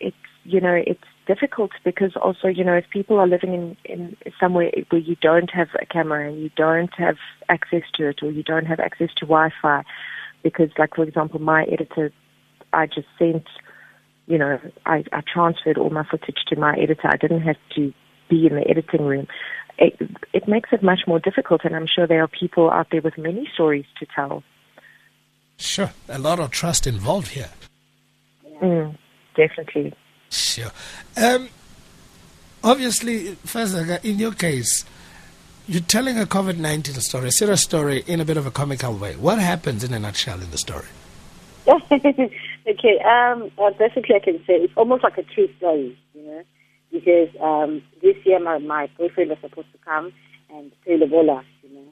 it's 0.00 0.16
you 0.44 0.60
know 0.60 0.74
it's 0.74 1.00
difficult 1.26 1.70
because 1.84 2.12
also 2.16 2.48
you 2.48 2.64
know 2.64 2.74
if 2.74 2.84
people 2.90 3.18
are 3.18 3.28
living 3.28 3.54
in 3.54 3.76
in 3.84 4.16
somewhere 4.40 4.70
where 4.90 5.00
you 5.00 5.16
don't 5.20 5.50
have 5.50 5.68
a 5.80 5.86
camera 5.86 6.28
and 6.28 6.42
you 6.42 6.50
don't 6.56 6.92
have 6.94 7.16
access 7.48 7.82
to 7.94 8.08
it 8.08 8.20
or 8.22 8.30
you 8.30 8.42
don't 8.42 8.66
have 8.66 8.80
access 8.80 9.10
to 9.16 9.26
Wi-Fi, 9.26 9.82
because 10.42 10.70
like 10.78 10.94
for 10.94 11.04
example 11.04 11.40
my 11.40 11.64
editor, 11.64 12.12
I 12.72 12.86
just 12.86 13.08
sent, 13.18 13.46
you 14.26 14.38
know, 14.38 14.58
I, 14.86 15.04
I 15.12 15.20
transferred 15.32 15.78
all 15.78 15.90
my 15.90 16.04
footage 16.10 16.38
to 16.48 16.56
my 16.56 16.74
editor. 16.76 17.08
I 17.08 17.16
didn't 17.16 17.42
have 17.42 17.56
to 17.76 17.92
be 18.28 18.46
in 18.46 18.56
the 18.56 18.68
editing 18.68 19.04
room. 19.04 19.26
It, 19.78 19.96
it 20.32 20.48
makes 20.48 20.70
it 20.72 20.82
much 20.82 21.00
more 21.06 21.18
difficult, 21.18 21.62
and 21.64 21.74
I'm 21.74 21.86
sure 21.86 22.06
there 22.06 22.22
are 22.22 22.28
people 22.28 22.70
out 22.70 22.88
there 22.90 23.00
with 23.00 23.16
many 23.18 23.48
stories 23.52 23.86
to 23.98 24.06
tell. 24.14 24.42
Sure, 25.56 25.92
a 26.08 26.18
lot 26.18 26.40
of 26.40 26.50
trust 26.50 26.86
involved 26.86 27.28
here. 27.28 27.50
Mm, 28.62 28.96
definitely. 29.34 29.94
Sure. 30.30 30.70
Um, 31.16 31.48
obviously, 32.64 33.34
first, 33.44 33.74
in 34.04 34.18
your 34.18 34.32
case, 34.32 34.84
you're 35.68 35.82
telling 35.82 36.18
a 36.18 36.24
COVID 36.24 36.58
19 36.58 36.94
story, 36.96 37.28
a 37.28 37.32
serious 37.32 37.62
story, 37.62 38.02
in 38.06 38.20
a 38.20 38.24
bit 38.24 38.36
of 38.36 38.46
a 38.46 38.50
comical 38.50 38.94
way. 38.94 39.14
What 39.16 39.38
happens 39.38 39.84
in 39.84 39.94
a 39.94 39.98
nutshell 39.98 40.40
in 40.40 40.50
the 40.50 40.58
story? 40.58 40.88
okay, 41.66 42.98
um, 43.04 43.50
well, 43.56 43.72
basically, 43.78 44.16
I 44.16 44.18
can 44.18 44.38
say 44.46 44.54
it's 44.54 44.72
almost 44.76 45.04
like 45.04 45.16
a 45.18 45.22
true 45.22 45.48
story, 45.58 45.96
you 46.14 46.26
know, 46.26 46.42
because 46.90 47.28
um, 47.40 47.82
this 48.02 48.16
year 48.24 48.40
my, 48.40 48.58
my 48.58 48.88
boyfriend 48.98 49.30
was 49.30 49.38
supposed 49.40 49.70
to 49.72 49.78
come 49.78 50.12
and 50.50 50.72
play 50.84 50.96
Lobola, 50.96 51.44
you 51.62 51.74
know. 51.74 51.84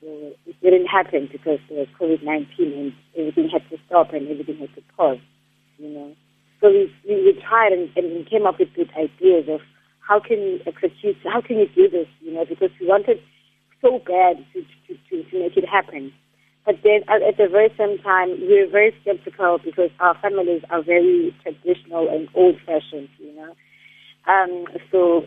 So 0.00 0.06
it 0.46 0.60
didn't 0.62 0.86
happen 0.86 1.28
because 1.32 1.58
there 1.68 1.80
was 1.80 1.88
COVID 2.00 2.22
19 2.22 2.72
and 2.72 2.92
everything 3.16 3.48
had 3.48 3.68
to 3.70 3.78
stop 3.86 4.12
and 4.12 4.28
everything 4.28 4.58
had 4.58 4.74
to 4.76 4.82
pause, 4.96 5.18
you 5.78 5.88
know. 5.88 6.16
So 6.60 6.68
we, 6.68 6.92
we, 7.06 7.14
we 7.22 7.42
tried 7.46 7.72
and, 7.72 7.90
and 7.96 8.28
came 8.28 8.46
up 8.46 8.58
with 8.58 8.74
good 8.74 8.90
ideas 8.98 9.46
of 9.48 9.60
how 10.00 10.20
can 10.20 10.38
we 10.38 10.62
execute, 10.66 11.16
how 11.24 11.40
can 11.40 11.58
you 11.58 11.68
do 11.74 11.88
this, 11.88 12.08
you 12.20 12.32
know, 12.32 12.44
because 12.44 12.70
we 12.80 12.86
wanted 12.86 13.20
so 13.80 13.98
bad 14.06 14.42
to, 14.52 14.62
to, 14.62 14.98
to, 15.10 15.30
to 15.30 15.38
make 15.38 15.56
it 15.56 15.68
happen. 15.68 16.12
But 16.66 16.76
then 16.82 17.00
at, 17.08 17.22
at 17.22 17.36
the 17.36 17.48
very 17.48 17.72
same 17.78 17.98
time, 18.02 18.30
we 18.40 18.60
were 18.60 18.70
very 18.70 18.94
skeptical 19.02 19.58
because 19.64 19.90
our 20.00 20.18
families 20.20 20.62
are 20.70 20.82
very 20.82 21.34
traditional 21.42 22.08
and 22.08 22.28
old-fashioned, 22.34 23.08
you 23.18 23.34
know. 23.36 23.54
Um, 24.26 24.66
so 24.90 25.24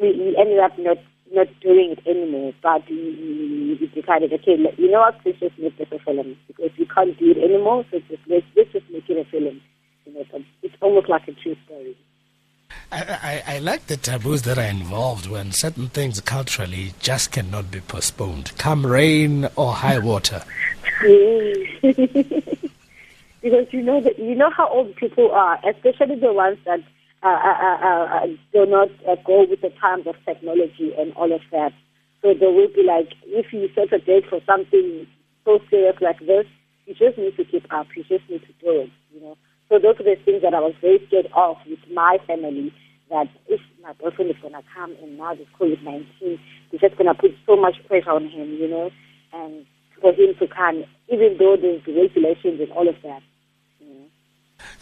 we, 0.00 0.12
we 0.16 0.36
ended 0.38 0.60
up 0.60 0.78
not 0.78 0.98
not 1.32 1.48
doing 1.62 1.96
it 1.96 2.06
anymore. 2.06 2.52
But 2.62 2.82
we, 2.88 3.78
we 3.80 3.86
decided, 3.88 4.32
okay, 4.34 4.56
you 4.76 4.90
know 4.90 5.00
what, 5.00 5.16
let's 5.24 5.40
just 5.40 5.58
make 5.58 5.76
this 5.78 5.88
a 5.90 5.98
film 6.04 6.36
because 6.46 6.70
we 6.78 6.86
can't 6.86 7.18
do 7.18 7.32
it 7.32 7.38
anymore. 7.42 7.84
So 7.90 7.98
just 8.00 8.20
let's, 8.28 8.44
let's 8.54 8.72
just 8.72 8.84
make 8.92 9.08
it 9.08 9.26
a 9.26 9.30
film 9.30 9.60
you 10.04 10.14
know, 10.14 10.24
it's 10.62 10.74
almost 10.80 11.08
like 11.08 11.26
a 11.28 11.32
true 11.32 11.56
story. 11.66 11.96
I, 12.90 13.42
I, 13.46 13.54
I, 13.54 13.58
like 13.58 13.86
the 13.86 13.96
taboos 13.96 14.42
that 14.42 14.58
are 14.58 14.68
involved 14.68 15.26
when 15.26 15.52
certain 15.52 15.88
things 15.88 16.20
culturally 16.20 16.94
just 17.00 17.32
cannot 17.32 17.70
be 17.70 17.80
postponed, 17.80 18.52
come 18.58 18.84
rain 18.84 19.48
or 19.56 19.72
high 19.72 19.98
water. 19.98 20.42
because 23.42 23.66
you 23.72 23.82
know 23.82 24.00
that 24.00 24.18
you 24.18 24.34
know 24.34 24.50
how 24.50 24.68
old 24.68 24.94
people 24.96 25.30
are, 25.32 25.58
especially 25.66 26.16
the 26.16 26.32
ones 26.32 26.58
that 26.64 26.80
uh, 27.22 27.28
uh, 27.28 27.78
uh, 27.82 27.86
uh 27.86 28.26
do 28.52 28.66
not 28.66 28.90
uh, 29.08 29.16
go 29.24 29.44
with 29.44 29.60
the 29.60 29.70
times 29.70 30.06
of 30.06 30.16
technology 30.24 30.94
and 30.98 31.12
all 31.14 31.32
of 31.32 31.40
that. 31.50 31.72
So 32.20 32.34
they 32.34 32.46
will 32.46 32.68
be 32.68 32.84
like, 32.84 33.12
if 33.26 33.52
you 33.52 33.68
set 33.74 33.92
a 33.92 33.98
date 33.98 34.26
for 34.28 34.40
something 34.46 35.06
so 35.44 35.60
serious 35.70 35.96
like 36.00 36.20
this, 36.20 36.46
you 36.86 36.94
just 36.94 37.18
need 37.18 37.36
to 37.36 37.44
keep 37.44 37.66
up. 37.72 37.86
You 37.96 38.04
just 38.04 38.28
need 38.28 38.42
to 38.42 38.52
do 38.60 38.80
it. 38.82 38.90
You 39.12 39.20
know. 39.22 39.36
So 39.72 39.78
those 39.78 39.98
are 40.00 40.04
the 40.04 40.16
things 40.22 40.42
that 40.42 40.52
I 40.52 40.60
was 40.60 40.74
very 40.82 41.02
scared 41.06 41.28
of 41.34 41.56
with 41.66 41.78
my 41.94 42.18
family, 42.26 42.74
that 43.08 43.26
if 43.48 43.58
my 43.82 43.94
boyfriend 43.94 44.30
is 44.30 44.36
going 44.42 44.52
to 44.52 44.60
come 44.74 44.94
and 45.02 45.16
now 45.16 45.34
this 45.34 45.46
COVID-19 45.58 46.04
is 46.72 46.78
just 46.78 46.94
going 46.98 47.06
to 47.06 47.14
put 47.14 47.30
so 47.46 47.56
much 47.56 47.76
pressure 47.88 48.10
on 48.10 48.28
him, 48.28 48.52
you 48.52 48.68
know, 48.68 48.90
and 49.32 49.64
for 49.98 50.12
him 50.12 50.34
to 50.38 50.46
come, 50.46 50.84
even 51.10 51.38
though 51.38 51.56
there's 51.56 51.80
regulations 51.86 52.60
and 52.60 52.70
all 52.72 52.86
of 52.86 52.96
that. 53.02 53.22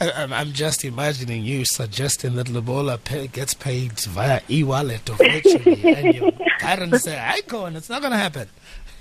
I'm 0.01 0.53
just 0.53 0.85
imagining 0.85 1.45
you 1.45 1.65
suggesting 1.65 2.35
that 2.35 2.49
Lobola 2.49 2.99
pay, 2.99 3.29
gets 3.29 3.55
paid 3.55 3.93
via 3.93 4.41
e-wallet 4.51 5.09
or 5.09 5.15
virtually, 5.15 5.95
and 5.95 6.15
your 6.17 6.33
parents 6.59 7.05
say, 7.05 7.17
"I 7.19 7.41
go," 7.47 7.65
and 7.65 7.77
it's 7.77 7.89
not 7.89 8.03
going 8.03 8.13
to 8.13 8.19
happen. 8.19 8.49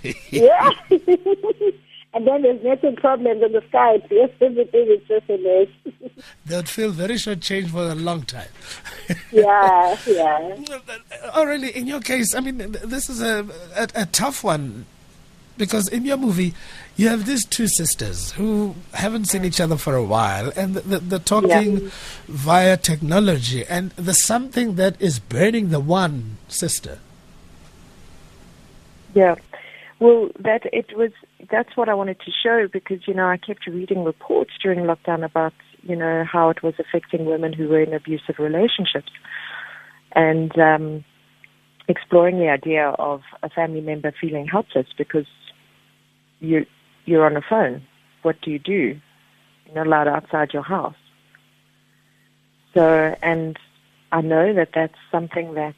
yeah. 0.30 0.69
and 2.13 2.25
then 2.25 2.41
there's 2.41 2.63
network 2.63 2.95
problems 2.97 3.43
on 3.43 3.51
the 3.51 3.61
Skype. 3.71 4.09
Yes, 4.09 4.29
everything 4.41 4.87
is 4.87 5.07
just 5.07 5.29
a 5.29 5.37
mess. 5.37 6.23
They'd 6.45 6.67
feel 6.69 6.91
very 6.91 7.17
short 7.17 7.41
change 7.41 7.69
for 7.71 7.83
a 7.83 7.95
long 7.95 8.23
time. 8.23 8.47
yeah, 9.31 9.95
yeah. 10.07 10.55
Oh, 11.33 11.45
really? 11.45 11.69
In 11.69 11.85
your 11.85 11.99
case, 11.99 12.33
I 12.33 12.39
mean, 12.39 12.57
this 12.57 13.09
is 13.09 13.21
a, 13.21 13.45
a, 13.75 13.87
a 13.93 14.05
tough 14.07 14.43
one 14.43 14.85
because 15.57 15.87
in 15.89 16.05
your 16.05 16.17
movie 16.17 16.53
you 16.95 17.09
have 17.09 17.25
these 17.25 17.45
two 17.45 17.67
sisters 17.67 18.31
who 18.31 18.75
haven't 18.93 19.25
seen 19.25 19.43
each 19.45 19.59
other 19.59 19.77
for 19.77 19.93
a 19.93 20.03
while 20.03 20.51
and 20.55 20.75
they're 20.75 21.19
talking 21.19 21.81
yeah. 21.81 21.89
via 22.27 22.77
technology 22.77 23.65
and 23.65 23.91
there's 23.91 24.23
something 24.23 24.75
that 24.75 24.99
is 25.01 25.19
burning 25.19 25.69
the 25.69 25.79
one 25.79 26.37
sister 26.47 26.99
yeah 29.13 29.35
well, 29.99 30.29
that 30.39 30.61
it 30.71 30.95
was 30.97 31.11
that's 31.51 31.75
what 31.75 31.89
I 31.89 31.93
wanted 31.93 32.19
to 32.21 32.31
show 32.31 32.67
because 32.71 33.07
you 33.07 33.13
know 33.13 33.27
I 33.27 33.38
kept 33.38 33.67
reading 33.67 34.03
reports 34.03 34.51
during 34.62 34.79
lockdown 34.79 35.23
about 35.23 35.53
you 35.83 35.95
know 35.95 36.23
how 36.23 36.49
it 36.49 36.63
was 36.63 36.73
affecting 36.79 37.25
women 37.25 37.53
who 37.53 37.67
were 37.67 37.81
in 37.81 37.93
abusive 37.93 38.39
relationships, 38.39 39.12
and 40.13 40.57
um, 40.59 41.03
exploring 41.88 42.39
the 42.39 42.49
idea 42.49 42.89
of 42.99 43.21
a 43.43 43.49
family 43.49 43.81
member 43.81 44.13
feeling 44.19 44.47
helpless 44.47 44.88
because 44.97 45.27
you 46.39 46.65
you're 47.05 47.25
on 47.25 47.35
a 47.35 47.41
phone. 47.41 47.81
What 48.21 48.41
do 48.41 48.51
you 48.51 48.59
do? 48.59 48.99
You're 49.65 49.75
not 49.75 49.88
allowed 49.88 50.07
outside 50.07 50.53
your 50.53 50.63
house. 50.63 50.95
So, 52.73 53.15
and 53.21 53.57
I 54.12 54.21
know 54.21 54.53
that 54.53 54.69
that's 54.73 54.97
something 55.12 55.55
that 55.55 55.75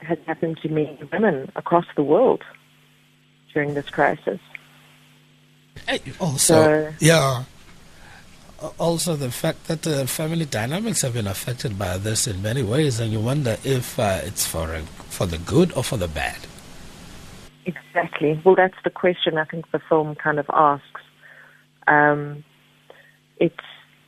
has 0.00 0.18
happened 0.26 0.58
to 0.62 0.68
many 0.68 0.98
women 1.12 1.50
across 1.56 1.86
the 1.96 2.02
world 2.02 2.42
during 3.52 3.74
this 3.74 3.90
crisis. 3.90 4.38
Also, 6.20 6.54
so, 6.54 6.92
yeah. 7.00 7.44
Also, 8.78 9.14
the 9.14 9.30
fact 9.30 9.68
that 9.68 9.82
the 9.82 10.06
family 10.06 10.44
dynamics 10.44 11.02
have 11.02 11.14
been 11.14 11.28
affected 11.28 11.78
by 11.78 11.96
this 11.96 12.26
in 12.26 12.42
many 12.42 12.62
ways, 12.62 12.98
and 12.98 13.12
you 13.12 13.20
wonder 13.20 13.56
if 13.62 13.98
uh, 13.98 14.20
it's 14.24 14.46
for 14.46 14.74
a, 14.74 14.82
for 15.10 15.26
the 15.26 15.38
good 15.38 15.72
or 15.74 15.84
for 15.84 15.96
the 15.96 16.08
bad. 16.08 16.38
Exactly. 17.66 18.40
Well, 18.44 18.56
that's 18.56 18.76
the 18.82 18.90
question 18.90 19.38
I 19.38 19.44
think 19.44 19.70
the 19.70 19.80
film 19.88 20.16
kind 20.16 20.38
of 20.38 20.46
asks. 20.52 21.02
Um, 21.86 22.42
it's 23.36 23.54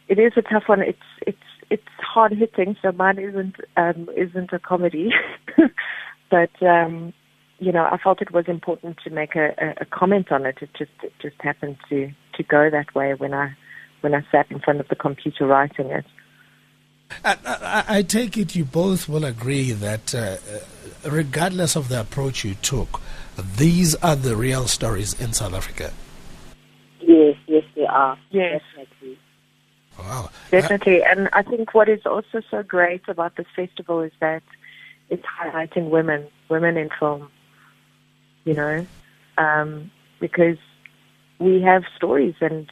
it 0.09 0.19
is 0.19 0.33
a 0.37 0.43
tough 0.43 0.65
one. 0.67 0.83
It's 0.83 0.99
it's 1.27 1.39
it's 1.71 1.83
hard 1.99 2.33
hitting. 2.33 2.77
So 2.83 2.91
mine 2.93 3.19
isn't 3.19 3.57
um, 3.77 4.09
isn't 4.17 4.53
a 4.53 4.59
comedy, 4.59 5.11
but 6.31 6.51
um, 6.63 7.13
you 7.61 7.73
know, 7.73 7.85
I 7.85 7.99
felt 7.99 8.23
it 8.23 8.33
was 8.33 8.47
important 8.49 8.97
to 9.05 9.11
make 9.11 9.37
a, 9.37 9.55
a, 9.59 9.83
a 9.83 9.85
comment 9.85 10.33
on 10.33 10.47
it. 10.47 10.57
It 10.61 10.71
just 10.77 10.91
it 11.03 11.13
just 11.21 11.37
happened 11.41 11.77
to 11.91 12.11
to 12.35 12.43
go 12.43 12.71
that 12.71 12.95
way 12.95 13.15
when 13.15 13.35
I 13.35 13.55
when 14.01 14.15
I 14.15 14.25
sat 14.33 14.51
in 14.51 14.61
front 14.61 14.81
of 14.81 14.89
the 14.89 14.97
computer 14.97 15.47
writing 15.47 15.91
it. 15.91 16.07
I, 17.25 17.37
I, 17.45 17.85
I 17.99 18.03
take 18.03 18.37
it 18.39 18.55
you 18.55 18.65
both 18.65 19.09
will 19.09 19.25
agree 19.25 19.73
that, 19.73 20.15
uh, 20.15 20.37
regardless 21.09 21.77
of 21.77 21.89
the 21.89 22.01
approach 22.01 22.45
you 22.45 22.55
took, 22.55 23.01
these 23.59 23.95
are 23.97 24.17
the 24.17 24.37
real 24.37 24.67
stories 24.67 25.21
in 25.21 25.33
South 25.33 25.55
Africa. 25.55 25.93
Yes, 27.01 27.37
yes, 27.47 27.65
they 27.75 27.87
are. 27.87 28.17
Yes. 28.31 28.63
Definitely. 28.77 29.19
Wow. 29.99 30.31
Definitely. 30.51 31.03
And 31.03 31.29
I 31.33 31.43
think 31.43 31.75
what 31.75 31.89
is 31.89 32.07
also 32.07 32.41
so 32.51 32.63
great 32.63 33.03
about 33.09 33.37
this 33.37 33.47
festival 33.55 34.01
is 34.01 34.13
that 34.21 34.43
it's 35.11 35.25
highlighting 35.27 35.91
women, 35.91 36.27
women 36.49 36.77
in 36.77 36.89
film, 36.99 37.29
you 38.45 38.55
know, 38.55 38.87
um, 39.39 39.91
because 40.21 40.59
we 41.39 41.63
have 41.63 41.83
stories 41.97 42.35
and 42.41 42.71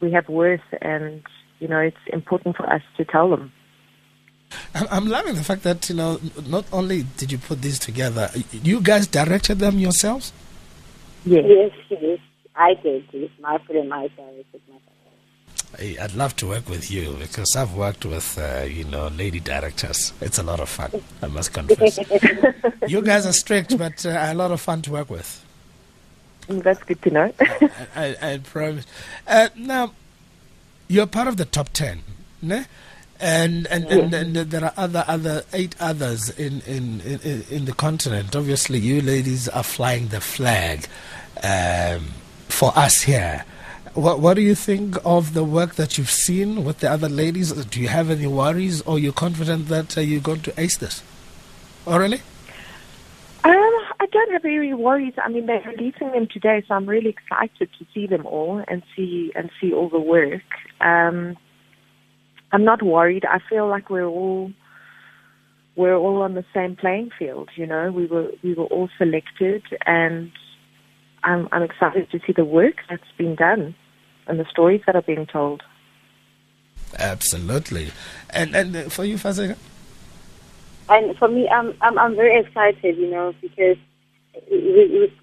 we 0.00 0.12
have 0.12 0.28
worth 0.28 0.60
and, 0.80 1.22
you 1.58 1.68
know, 1.68 1.78
it's 1.78 1.96
important 2.12 2.56
for 2.56 2.68
us 2.68 2.82
to 2.96 3.04
tell 3.04 3.30
them. 3.30 3.52
I'm 4.74 5.06
loving 5.06 5.34
the 5.34 5.44
fact 5.44 5.62
that, 5.62 5.88
you 5.88 5.96
know, 5.96 6.20
not 6.48 6.64
only 6.72 7.04
did 7.16 7.30
you 7.30 7.38
put 7.38 7.62
these 7.62 7.78
together, 7.78 8.30
you 8.52 8.80
guys 8.80 9.06
directed 9.06 9.58
them 9.58 9.78
yourselves? 9.78 10.32
Yes, 11.24 11.44
yes, 11.46 11.70
yes. 11.90 12.18
I 12.56 12.74
did. 12.74 13.04
It's 13.12 13.32
my 13.40 13.58
film, 13.66 13.88
my 13.88 14.08
directed 14.16 14.60
myself. 14.68 14.84
I'd 15.78 16.14
love 16.14 16.36
to 16.36 16.48
work 16.48 16.68
with 16.68 16.90
you 16.90 17.16
because 17.18 17.56
I've 17.56 17.74
worked 17.74 18.04
with, 18.04 18.38
uh, 18.38 18.64
you 18.64 18.84
know, 18.84 19.08
lady 19.08 19.40
directors. 19.40 20.12
It's 20.20 20.38
a 20.38 20.42
lot 20.42 20.60
of 20.60 20.68
fun, 20.68 20.90
I 21.22 21.28
must 21.28 21.52
confess. 21.52 21.98
you 22.88 23.02
guys 23.02 23.24
are 23.24 23.32
strict, 23.32 23.78
but 23.78 24.04
uh, 24.04 24.10
a 24.10 24.34
lot 24.34 24.50
of 24.50 24.60
fun 24.60 24.82
to 24.82 24.92
work 24.92 25.08
with. 25.08 25.44
Mm, 26.48 26.62
that's 26.62 26.82
good 26.82 27.00
to 27.02 27.10
know. 27.10 27.32
I, 27.40 27.68
I, 27.96 28.32
I, 28.32 28.38
promise. 28.38 28.84
Uh, 29.26 29.48
now, 29.56 29.92
you're 30.88 31.06
part 31.06 31.28
of 31.28 31.36
the 31.36 31.44
top 31.44 31.68
10, 31.70 32.02
ne? 32.42 32.64
And 33.22 33.66
and, 33.66 33.84
and, 33.84 34.14
and, 34.14 34.34
there 34.34 34.64
are 34.64 34.72
other 34.78 35.04
other 35.06 35.44
eight 35.52 35.76
others 35.78 36.30
in, 36.30 36.62
in, 36.62 37.02
in, 37.02 37.44
in 37.50 37.64
the 37.66 37.74
continent. 37.74 38.34
Obviously, 38.34 38.78
you 38.78 39.02
ladies 39.02 39.46
are 39.46 39.62
flying 39.62 40.08
the 40.08 40.22
flag 40.22 40.86
um, 41.42 42.06
for 42.48 42.72
us 42.78 43.02
here. 43.02 43.44
What 43.94 44.20
What 44.20 44.34
do 44.34 44.42
you 44.42 44.54
think 44.54 44.96
of 45.04 45.34
the 45.34 45.42
work 45.42 45.74
that 45.74 45.98
you've 45.98 46.10
seen 46.10 46.64
with 46.64 46.78
the 46.78 46.88
other 46.88 47.08
ladies? 47.08 47.52
Do 47.52 47.80
you 47.80 47.88
have 47.88 48.08
any 48.08 48.28
worries, 48.28 48.82
or 48.82 49.00
you're 49.00 49.12
confident 49.12 49.66
that 49.66 49.98
uh, 49.98 50.00
you're 50.00 50.20
going 50.20 50.42
to 50.42 50.60
ace 50.60 50.76
this? 50.76 51.02
Really? 51.88 52.22
Um, 53.42 53.52
I 53.52 54.06
don't 54.12 54.30
have 54.30 54.44
any 54.44 54.72
worries. 54.74 55.14
I 55.18 55.28
mean, 55.28 55.46
they're 55.46 55.64
releasing 55.66 56.12
them 56.12 56.28
today, 56.32 56.62
so 56.68 56.74
I'm 56.74 56.88
really 56.88 57.10
excited 57.10 57.68
to 57.80 57.86
see 57.92 58.06
them 58.06 58.26
all 58.26 58.62
and 58.68 58.84
see 58.94 59.32
and 59.34 59.50
see 59.60 59.72
all 59.72 59.88
the 59.88 59.98
work. 59.98 60.42
Um, 60.80 61.36
I'm 62.52 62.64
not 62.64 62.84
worried. 62.84 63.24
I 63.24 63.40
feel 63.50 63.68
like 63.68 63.90
we're 63.90 64.06
all 64.06 64.52
we're 65.74 65.96
all 65.96 66.22
on 66.22 66.34
the 66.34 66.44
same 66.54 66.76
playing 66.76 67.10
field. 67.18 67.48
You 67.56 67.66
know, 67.66 67.90
we 67.90 68.06
were 68.06 68.30
we 68.44 68.54
were 68.54 68.66
all 68.66 68.88
selected, 68.98 69.64
and 69.84 70.30
I'm 71.24 71.48
I'm 71.50 71.64
excited 71.64 72.08
to 72.12 72.20
see 72.24 72.34
the 72.36 72.44
work 72.44 72.76
that's 72.88 73.02
been 73.18 73.34
done 73.34 73.74
and 74.30 74.40
the 74.40 74.46
stories 74.50 74.80
that 74.86 74.96
are 74.96 75.02
being 75.02 75.26
told. 75.26 75.62
Absolutely, 76.98 77.90
and 78.30 78.56
and 78.56 78.92
for 78.92 79.04
you, 79.04 79.16
Fezeka. 79.16 79.56
And 80.88 81.16
for 81.18 81.28
me, 81.28 81.48
I'm 81.48 81.74
I'm 81.80 81.98
I'm 81.98 82.16
very 82.16 82.40
excited, 82.40 82.96
you 82.96 83.10
know, 83.10 83.34
because 83.40 83.76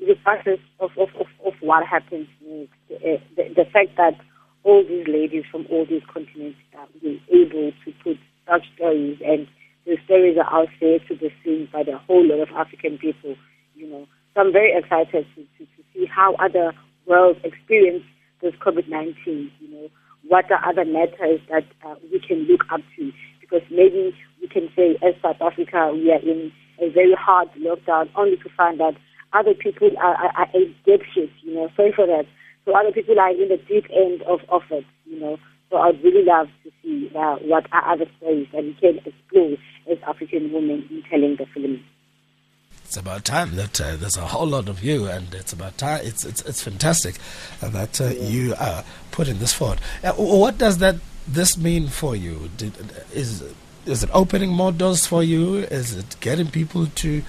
regardless 0.07 0.59
of 0.79 0.91
of, 0.97 1.09
of, 1.19 1.27
of 1.45 1.53
what 1.61 1.85
happens 1.85 2.27
next, 2.45 2.71
the, 2.89 3.19
the, 3.35 3.53
the 3.55 3.65
fact 3.65 3.97
that 3.97 4.19
all 4.63 4.83
these 4.83 5.07
ladies 5.07 5.43
from 5.51 5.65
all 5.69 5.85
these 5.85 6.03
continents 6.13 6.57
are 6.77 6.87
able 7.03 7.71
to 7.85 7.93
put 8.03 8.17
such 8.47 8.63
stories 8.75 9.17
and 9.25 9.47
the 9.85 9.97
stories 10.03 10.37
are 10.37 10.53
out 10.53 10.67
there 10.81 10.99
to 10.99 11.15
be 11.15 11.33
seen 11.43 11.69
by 11.71 11.83
the 11.83 11.97
whole 11.97 12.25
lot 12.27 12.39
of 12.41 12.49
African 12.55 12.97
people, 12.97 13.35
you 13.75 13.89
know. 13.89 14.05
So 14.33 14.41
I'm 14.41 14.51
very 14.51 14.77
excited 14.77 15.25
to, 15.35 15.41
to, 15.41 15.63
to 15.63 15.83
see 15.93 16.05
how 16.05 16.35
other 16.35 16.73
worlds 17.05 17.39
experience 17.43 18.03
this 18.41 18.53
COVID-19, 18.65 19.15
you 19.59 19.71
know, 19.71 19.89
what 20.27 20.51
are 20.51 20.63
other 20.67 20.85
matters 20.85 21.39
that 21.49 21.63
uh, 21.85 21.95
we 22.11 22.19
can 22.19 22.47
look 22.47 22.61
up 22.71 22.81
to? 22.97 23.11
Because 23.39 23.61
maybe 23.71 24.15
we 24.41 24.47
can 24.47 24.69
say, 24.75 24.97
as 25.01 25.15
South 25.21 25.41
Africa, 25.41 25.91
we 25.93 26.11
are 26.11 26.19
in 26.19 26.51
a 26.81 26.89
very 26.91 27.15
hard 27.17 27.49
lockdown, 27.59 28.09
only 28.15 28.37
to 28.37 28.49
find 28.55 28.79
that 28.79 28.95
other 29.33 29.53
people 29.53 29.89
are, 29.99 30.15
are, 30.15 30.33
are 30.37 30.49
a 30.53 30.65
dead 30.85 31.01
shit, 31.13 31.29
you 31.41 31.53
know. 31.53 31.69
Sorry 31.75 31.93
for 31.95 32.05
that. 32.05 32.25
So 32.65 32.73
other 32.75 32.91
people 32.91 33.19
are 33.19 33.31
in 33.31 33.49
the 33.49 33.57
deep 33.67 33.85
end 33.93 34.21
of, 34.23 34.41
of 34.49 34.61
it, 34.71 34.85
you 35.05 35.19
know. 35.19 35.37
So 35.69 35.77
I'd 35.77 36.01
really 36.03 36.23
love 36.23 36.47
to 36.63 36.71
see 36.83 37.09
uh, 37.15 37.35
what 37.43 37.65
are 37.71 37.93
other 37.93 38.05
stories 38.17 38.47
that 38.53 38.63
we 38.63 38.73
can 38.79 38.99
explore 39.05 39.57
as 39.91 39.97
African 40.07 40.51
women 40.53 40.87
in 40.89 41.03
telling 41.09 41.35
the 41.37 41.45
film 41.53 41.83
it's 42.87 42.95
about 42.95 43.25
time 43.25 43.57
that 43.57 43.81
uh, 43.81 43.97
there's 43.97 44.15
a 44.15 44.27
whole 44.27 44.47
lot 44.47 44.69
of 44.69 44.81
you, 44.81 45.07
and 45.07 45.33
it's 45.33 45.51
about 45.51 45.77
time. 45.77 45.99
It's 46.05 46.23
it's 46.23 46.41
it's 46.43 46.63
fantastic 46.63 47.15
that 47.59 47.99
uh, 47.99 48.05
you 48.05 48.55
are 48.57 48.85
putting 49.11 49.39
this 49.39 49.51
forward. 49.51 49.79
Uh, 50.01 50.13
what 50.13 50.57
does 50.57 50.77
that 50.77 50.95
this 51.27 51.57
mean 51.57 51.89
for 51.89 52.15
you? 52.15 52.49
Did, 52.55 52.71
is 53.13 53.43
is 53.85 54.03
it 54.03 54.09
opening 54.13 54.51
more 54.51 54.71
doors 54.71 55.05
for 55.05 55.21
you? 55.21 55.55
Is 55.57 55.97
it 55.97 56.15
getting 56.21 56.47
people 56.47 56.85
to 56.87 57.23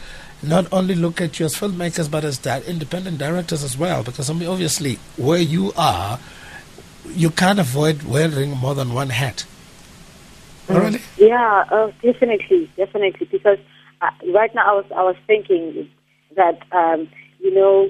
not 0.45 0.73
only 0.73 0.95
look 0.95 1.21
at 1.21 1.41
you 1.41 1.47
as 1.47 1.57
filmmakers, 1.57 2.09
but 2.09 2.25
as 2.25 2.39
that 2.41 2.65
independent 2.65 3.19
directors 3.19 3.65
as 3.65 3.77
well? 3.77 4.05
Because 4.05 4.31
I 4.31 4.35
mean, 4.35 4.49
obviously, 4.49 5.01
where 5.17 5.41
you 5.41 5.73
are, 5.77 6.21
you 7.09 7.31
can't 7.31 7.59
avoid 7.59 8.05
wearing 8.05 8.53
more 8.53 8.77
than 8.77 8.95
one 8.95 9.11
hat. 9.11 9.45
Mm. 10.69 10.81
Really? 10.81 11.01
Yeah, 11.17 11.65
uh, 11.69 11.91
definitely, 12.01 12.71
definitely, 12.77 13.27
because 13.27 13.59
uh, 14.01 14.11
right 14.33 14.55
now 14.55 14.71
I 14.71 14.75
was 14.75 14.85
I 14.95 15.03
was 15.03 15.17
thinking 15.27 15.89
that 16.37 16.61
um, 16.73 17.09
you 17.41 17.53
know 17.53 17.89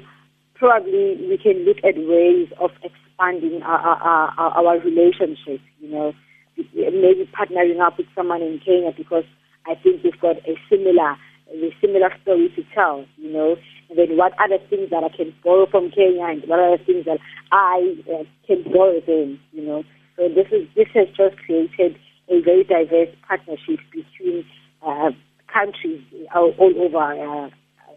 probably 0.55 1.16
we 1.29 1.38
can 1.40 1.64
look 1.64 1.79
at 1.85 1.97
ways 1.97 2.49
of 2.61 2.71
expanding 2.83 3.62
our 3.62 3.79
our, 3.79 4.35
our, 4.38 4.66
our 4.66 4.79
relationship. 4.81 5.61
You 5.81 5.90
know, 5.90 6.12
maybe 6.57 7.31
partnering 7.33 7.81
up 7.85 7.99
with 7.99 8.07
someone 8.14 8.42
in 8.42 8.61
Kenya 8.64 8.92
because 8.97 9.25
I 9.66 9.75
think 9.75 10.03
we've 10.03 10.21
got 10.21 10.37
a 10.49 10.57
similar 10.68 11.16
a 11.51 11.75
similar 11.81 12.11
story 12.23 12.53
to 12.57 12.62
tell. 12.75 13.05
You 13.16 13.33
know, 13.33 13.57
and 13.90 13.99
then 13.99 14.16
what 14.16 14.33
other 14.42 14.59
things 14.68 14.90
that 14.90 15.05
I 15.05 15.14
can 15.14 15.35
borrow 15.44 15.66
from 15.66 15.90
Kenya 15.90 16.25
and 16.25 16.42
what 16.47 16.61
other 16.61 16.83
things 16.85 17.05
that 17.05 17.18
I 17.53 17.94
uh, 18.12 18.25
can 18.47 18.64
borrow 18.73 19.01
them. 19.01 19.38
You 19.53 19.64
know, 19.64 19.85
so 20.16 20.29
this 20.29 20.47
is 20.53 20.66
this 20.75 20.88
has 20.94 21.09
just 21.16 21.37
created 21.44 21.97
a 22.29 22.40
very 22.40 22.64
diverse 22.64 23.14
partnership 23.27 23.81
between. 23.92 24.44
Uh, 24.87 25.11
countries 25.52 26.02
all, 26.34 26.54
over 26.58 26.98
uh, 26.98 27.50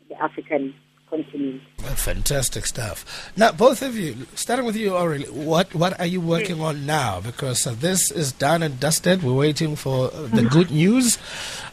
the 0.10 0.22
African 0.22 0.74
continent. 1.12 1.62
Fantastic 1.78 2.66
stuff. 2.66 3.32
Now, 3.36 3.52
both 3.52 3.82
of 3.82 3.96
you, 3.96 4.16
starting 4.36 4.66
with 4.66 4.76
you, 4.76 4.92
Aurelie, 4.92 5.30
what 5.30 5.76
what 5.76 6.00
are 6.00 6.06
you 6.06 6.22
working 6.22 6.62
on 6.62 6.86
now? 6.86 7.20
Because 7.20 7.68
uh, 7.68 7.76
this 7.78 8.12
is 8.12 8.32
done 8.32 8.64
and 8.64 8.80
dusted. 8.80 9.22
We're 9.22 9.34
waiting 9.34 9.76
for 9.76 10.10
the 10.10 10.44
good 10.44 10.72
news. 10.84 11.18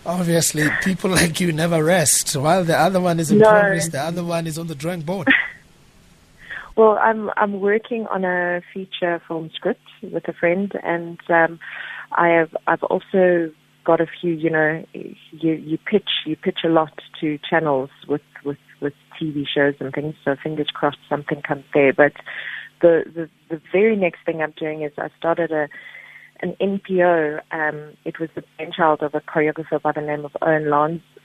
Obviously, 0.05 0.69
people 0.83 1.11
like 1.11 1.41
you 1.41 1.53
never 1.53 1.83
rest. 1.83 2.37
While 2.37 2.65
the 2.65 2.77
other 2.77 3.01
one 3.01 3.21
is 3.21 3.31
in 3.31 3.39
no. 3.39 3.51
progress, 3.51 3.89
the 3.89 4.01
other 4.01 4.25
one 4.25 4.47
is 4.47 4.59
on 4.59 4.67
the 4.67 4.75
drawing 4.75 5.03
board. 5.03 5.29
well, 6.77 6.99
I'm 6.99 7.31
I'm 7.37 7.61
working 7.61 8.07
on 8.09 8.25
a 8.25 8.61
feature 8.75 9.23
film 9.29 9.51
script 9.55 9.89
with 10.03 10.27
a 10.29 10.33
friend, 10.33 10.73
and 10.83 11.19
um, 11.29 11.61
I 12.13 12.29
have 12.29 12.57
I've 12.67 12.83
also 12.85 13.53
got 13.89 14.03
a 14.03 14.07
few, 14.21 14.35
you 14.35 14.51
know, 14.51 14.85
you 14.93 15.53
you 15.55 15.79
pitch 15.79 16.11
you 16.27 16.37
pitch 16.37 16.59
a 16.63 16.69
lot 16.69 16.93
to 17.21 17.39
channels 17.49 17.89
with 18.07 18.21
with 18.45 18.59
with 18.83 18.93
TV 19.19 19.47
shows 19.53 19.77
and 19.81 19.95
things. 19.95 20.15
So 20.25 20.37
fingers 20.43 20.69
crossed 20.73 20.99
something 21.09 21.41
comes 21.41 21.65
there. 21.73 21.95
But 21.95 22.13
the 22.83 23.05
the, 23.17 23.31
the 23.49 23.63
very 23.73 23.97
next 23.97 24.19
thing 24.27 24.43
I'm 24.43 24.53
doing 24.59 24.83
is 24.83 24.93
I 24.99 25.09
started 25.19 25.51
a 25.53 25.69
an 26.41 26.55
NPO. 26.61 27.41
Um, 27.51 27.97
it 28.05 28.21
was 28.21 28.29
the 28.35 28.45
brainchild 28.57 29.03
of 29.03 29.15
a 29.15 29.21
choreographer 29.21 29.81
by 29.81 29.93
the 29.93 30.03
name 30.03 30.27
of 30.27 30.37
Owen 30.43 30.67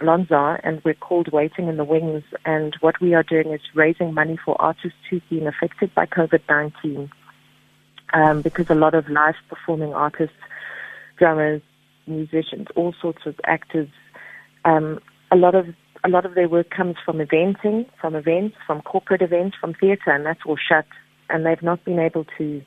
Lonza, 0.02 0.60
and 0.64 0.82
we're 0.86 0.94
called 0.94 1.34
Waiting 1.34 1.68
in 1.68 1.76
the 1.76 1.84
Wings. 1.84 2.24
And 2.46 2.78
what 2.80 3.02
we 3.02 3.14
are 3.14 3.24
doing 3.24 3.52
is 3.52 3.62
raising 3.76 4.14
money 4.14 4.40
for 4.44 4.60
artists 4.62 4.98
who've 5.10 5.30
been 5.30 5.48
affected 5.48 5.94
by 5.94 6.06
COVID-19, 6.06 7.10
um, 8.14 8.42
because 8.42 8.70
a 8.70 8.76
lot 8.76 8.96
of 8.96 9.10
live 9.10 9.36
performing 9.50 9.94
artists, 9.94 10.42
drummers, 11.20 11.62
musicians, 12.08 12.68
all 12.76 12.94
sorts 13.02 13.26
of 13.26 13.36
actors. 13.46 13.90
Um, 14.66 15.00
a 15.32 15.36
lot 15.36 15.56
of 15.56 15.68
a 16.06 16.10
lot 16.10 16.26
of 16.26 16.36
their 16.36 16.50
work 16.50 16.70
comes 16.70 16.98
from 17.06 17.20
eventing, 17.20 17.86
from 18.00 18.14
events, 18.16 18.58
from 18.68 18.82
corporate 18.82 19.22
events, 19.22 19.56
from 19.60 19.74
theatre, 19.74 20.12
and 20.12 20.26
that's 20.26 20.42
all 20.46 20.58
shut. 20.58 20.86
And 21.30 21.46
they've 21.46 21.64
not 21.64 21.84
been 21.86 22.00
able 22.00 22.26
to 22.38 22.62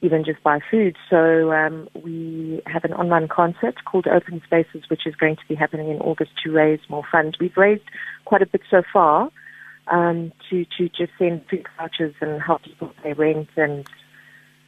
even 0.00 0.24
just 0.24 0.42
buy 0.42 0.58
food. 0.70 0.96
So 1.08 1.52
um, 1.52 1.88
we 2.04 2.62
have 2.66 2.84
an 2.84 2.92
online 2.92 3.28
concert 3.28 3.76
called 3.84 4.06
Open 4.06 4.40
Spaces, 4.44 4.88
which 4.88 5.06
is 5.06 5.14
going 5.14 5.36
to 5.36 5.42
be 5.48 5.54
happening 5.54 5.90
in 5.90 5.98
August 5.98 6.32
to 6.44 6.50
raise 6.50 6.80
more 6.88 7.04
funds. 7.10 7.36
We've 7.40 7.56
raised 7.56 7.84
quite 8.24 8.42
a 8.42 8.46
bit 8.46 8.62
so 8.70 8.82
far 8.92 9.30
um, 9.88 10.32
to 10.50 10.64
to 10.76 10.88
just 10.88 11.12
send 11.18 11.42
food 11.50 11.66
vouchers 11.76 12.14
and 12.20 12.40
help 12.40 12.62
people 12.62 12.92
pay 13.02 13.12
rent, 13.12 13.48
and 13.56 13.88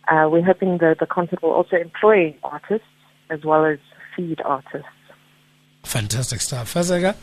uh, 0.09 0.29
we're 0.31 0.45
hoping 0.45 0.79
the 0.79 0.97
the 0.99 1.07
concert 1.07 1.43
will 1.43 1.53
also 1.53 1.77
employ 1.77 2.37
artists 2.43 2.87
as 3.31 3.45
well 3.45 3.65
as 3.65 3.79
feed 4.17 4.41
artists. 4.45 4.89
Fantastic 5.85 6.41
stuff. 6.41 6.75
Fezeka? 6.75 7.17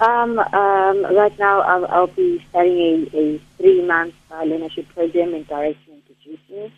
Um, 0.00 0.38
um, 0.38 1.02
right 1.14 1.36
now, 1.38 1.60
I'll, 1.60 1.86
I'll 1.86 2.06
be 2.08 2.44
starting 2.50 3.08
a, 3.12 3.16
a 3.16 3.42
three-month 3.58 4.14
uh, 4.30 4.42
learnership 4.42 4.88
program 4.94 5.34
in 5.34 5.44
direction 5.44 5.92
and 5.92 6.02
producing. 6.04 6.72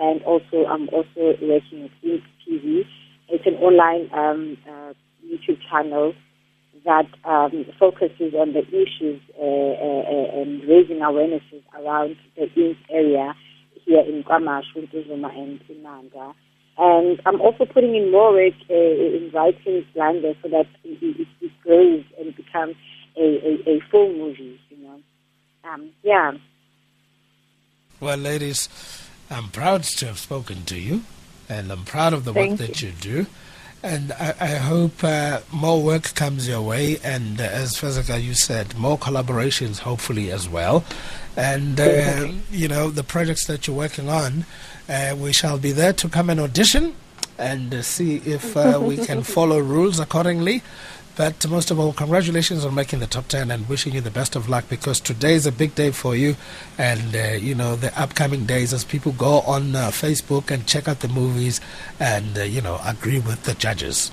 and 0.00 0.22
also 0.22 0.66
I'm 0.66 0.88
also 0.90 1.36
working 1.42 1.82
with 1.82 1.92
Ink 2.02 2.22
TV. 2.46 2.84
It's 3.28 3.46
an 3.46 3.54
online 3.54 4.08
um, 4.12 4.56
uh, 4.68 4.94
YouTube 5.24 5.58
channel 5.70 6.14
that 6.84 7.06
um, 7.24 7.66
focuses 7.78 8.34
on 8.34 8.52
the 8.52 8.66
issues 8.68 9.20
uh, 9.38 9.42
uh, 9.42 10.40
and 10.40 10.62
raising 10.62 10.98
awarenesses 10.98 11.62
around 11.78 12.16
the 12.36 12.50
Ink 12.54 12.78
area 12.90 13.34
here 13.84 14.00
in 14.00 14.22
KwaMashu, 14.24 14.88
Ntuzuma, 14.88 15.36
and 15.36 15.60
Inanda. 15.68 16.34
And 16.78 17.20
I'm 17.26 17.40
also 17.40 17.66
putting 17.66 17.96
in 17.96 18.12
more 18.12 18.32
work 18.32 18.54
uh, 18.70 18.74
in 18.74 19.30
writing 19.34 19.84
Blunder 19.94 20.34
so 20.42 20.48
that 20.48 20.66
it, 20.84 21.26
it, 21.40 21.50
grows 21.64 22.04
and 22.18 22.34
becomes 22.36 22.76
a, 23.16 23.20
a, 23.20 23.76
a 23.76 23.80
full 23.90 24.08
movie, 24.12 24.60
you 24.70 24.76
know. 24.84 25.00
Um, 25.64 25.90
yeah. 26.02 26.32
Well, 28.00 28.16
ladies, 28.16 28.68
I'm 29.28 29.48
proud 29.48 29.82
to 29.82 30.06
have 30.06 30.18
spoken 30.18 30.64
to 30.66 30.78
you, 30.78 31.02
and 31.48 31.72
I'm 31.72 31.84
proud 31.84 32.12
of 32.12 32.24
the 32.24 32.32
Thank 32.32 32.60
work 32.60 32.68
that 32.68 32.80
you 32.80 32.92
do. 32.92 33.26
And 33.82 34.12
I, 34.12 34.34
I 34.40 34.54
hope 34.56 35.04
uh, 35.04 35.40
more 35.52 35.80
work 35.80 36.14
comes 36.14 36.48
your 36.48 36.62
way, 36.62 36.98
and 37.04 37.40
uh, 37.40 37.44
as 37.44 37.74
Fezeka, 37.74 38.20
you 38.20 38.34
said, 38.34 38.76
more 38.76 38.98
collaborations 38.98 39.78
hopefully 39.78 40.32
as 40.32 40.48
well. 40.48 40.84
And, 41.36 41.78
uh, 41.78 42.32
you 42.50 42.66
know, 42.66 42.90
the 42.90 43.04
projects 43.04 43.46
that 43.46 43.68
you're 43.68 43.76
working 43.76 44.08
on, 44.08 44.46
uh, 44.88 45.14
we 45.16 45.32
shall 45.32 45.58
be 45.58 45.70
there 45.70 45.92
to 45.92 46.08
come 46.08 46.28
and 46.28 46.40
audition 46.40 46.94
and 47.38 47.72
uh, 47.72 47.82
see 47.82 48.16
if 48.16 48.56
uh, 48.56 48.80
we 48.82 48.96
can 48.96 49.22
follow 49.22 49.60
rules 49.60 50.00
accordingly. 50.00 50.62
But 51.18 51.48
most 51.50 51.72
of 51.72 51.80
all, 51.80 51.92
congratulations 51.92 52.64
on 52.64 52.76
making 52.76 53.00
the 53.00 53.08
top 53.08 53.26
10 53.26 53.50
and 53.50 53.68
wishing 53.68 53.92
you 53.92 54.00
the 54.00 54.08
best 54.08 54.36
of 54.36 54.48
luck 54.48 54.66
because 54.68 55.00
today 55.00 55.34
is 55.34 55.46
a 55.46 55.50
big 55.50 55.74
day 55.74 55.90
for 55.90 56.14
you. 56.14 56.36
And, 56.78 57.16
uh, 57.16 57.32
you 57.32 57.56
know, 57.56 57.74
the 57.74 57.90
upcoming 58.00 58.46
days 58.46 58.72
as 58.72 58.84
people 58.84 59.10
go 59.10 59.40
on 59.40 59.74
uh, 59.74 59.88
Facebook 59.88 60.52
and 60.52 60.64
check 60.64 60.86
out 60.86 61.00
the 61.00 61.08
movies 61.08 61.60
and, 61.98 62.38
uh, 62.38 62.42
you 62.42 62.60
know, 62.60 62.80
agree 62.86 63.18
with 63.18 63.42
the 63.42 63.54
judges. 63.54 64.12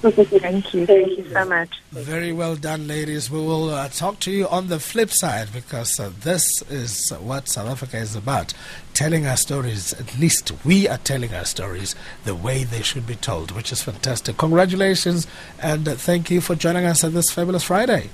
Thank 0.00 0.74
you. 0.74 0.86
Thank 0.86 1.18
you 1.18 1.30
so 1.30 1.44
much. 1.44 1.80
Very 1.90 2.32
well 2.32 2.54
done, 2.54 2.86
ladies. 2.86 3.30
We 3.30 3.38
will 3.38 3.70
uh, 3.70 3.88
talk 3.88 4.20
to 4.20 4.30
you 4.30 4.48
on 4.48 4.68
the 4.68 4.78
flip 4.78 5.10
side 5.10 5.52
because 5.52 5.98
uh, 5.98 6.12
this 6.20 6.62
is 6.70 7.10
what 7.10 7.48
South 7.48 7.68
Africa 7.68 7.98
is 7.98 8.14
about. 8.14 8.54
Telling 8.94 9.26
our 9.26 9.36
stories, 9.36 9.92
at 9.94 10.18
least 10.18 10.52
we 10.64 10.88
are 10.88 10.98
telling 10.98 11.34
our 11.34 11.44
stories 11.44 11.96
the 12.24 12.34
way 12.34 12.62
they 12.62 12.82
should 12.82 13.06
be 13.06 13.16
told, 13.16 13.50
which 13.50 13.72
is 13.72 13.82
fantastic. 13.82 14.36
Congratulations 14.36 15.26
and 15.60 15.88
uh, 15.88 15.94
thank 15.94 16.30
you 16.30 16.40
for 16.40 16.54
joining 16.54 16.84
us 16.84 17.02
on 17.02 17.14
this 17.14 17.30
fabulous 17.30 17.64
Friday. 17.64 18.10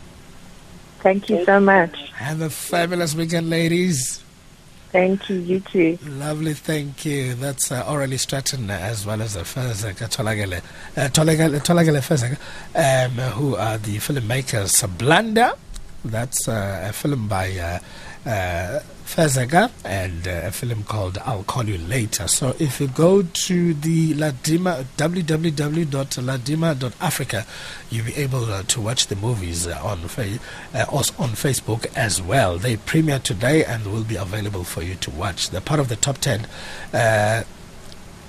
Thank 1.00 1.28
you 1.28 1.44
so 1.44 1.60
much. 1.60 2.12
Have 2.12 2.40
a 2.40 2.48
fabulous 2.48 3.14
weekend, 3.14 3.50
ladies. 3.50 4.23
Thank 4.94 5.28
you. 5.28 5.38
You 5.38 5.59
too. 5.59 5.98
Lovely, 6.07 6.54
thank 6.54 7.04
you. 7.04 7.35
That's 7.35 7.72
uh, 7.72 7.85
Aurelia 7.85 8.16
Straton 8.16 8.70
as 8.70 9.04
well 9.04 9.22
as 9.22 9.37
uh, 9.37 9.40
Tholakele, 9.42 10.59
uh, 10.59 11.09
Tholakele, 11.09 12.00
Fezeka, 12.00 12.38
um, 12.76 13.33
who 13.33 13.57
are 13.57 13.76
the 13.76 13.96
filmmakers. 13.96 14.87
Blunder, 14.96 15.50
that's 16.04 16.46
uh, 16.46 16.87
a 16.88 16.92
film 16.92 17.26
by 17.26 17.80
uh, 18.26 18.80
and 19.84 20.26
uh, 20.26 20.40
a 20.44 20.50
film 20.50 20.82
called 20.84 21.18
I'll 21.18 21.44
Call 21.44 21.64
You 21.64 21.78
Later. 21.78 22.26
So 22.26 22.56
if 22.58 22.80
you 22.80 22.88
go 22.88 23.22
to 23.22 23.74
the 23.74 24.14
Ladima, 24.14 24.84
www.ladima.africa, 24.96 27.46
you'll 27.90 28.06
be 28.06 28.14
able 28.16 28.44
uh, 28.44 28.62
to 28.64 28.80
watch 28.80 29.06
the 29.06 29.14
movies 29.16 29.66
uh, 29.68 29.78
on, 29.82 29.98
fa- 30.08 30.38
uh, 30.74 30.84
on 30.90 31.30
Facebook 31.30 31.87
as 31.94 32.20
well. 32.20 32.58
They 32.58 32.76
premiere 32.76 33.20
today 33.20 33.64
and 33.64 33.87
will 33.87 34.04
be 34.04 34.16
available 34.16 34.64
for 34.64 34.82
you 34.82 34.96
to 34.96 35.10
watch. 35.10 35.50
They're 35.50 35.60
part 35.60 35.78
of 35.80 35.88
the 35.88 35.96
top 35.96 36.18
10. 36.18 36.46
Uh, 36.92 37.44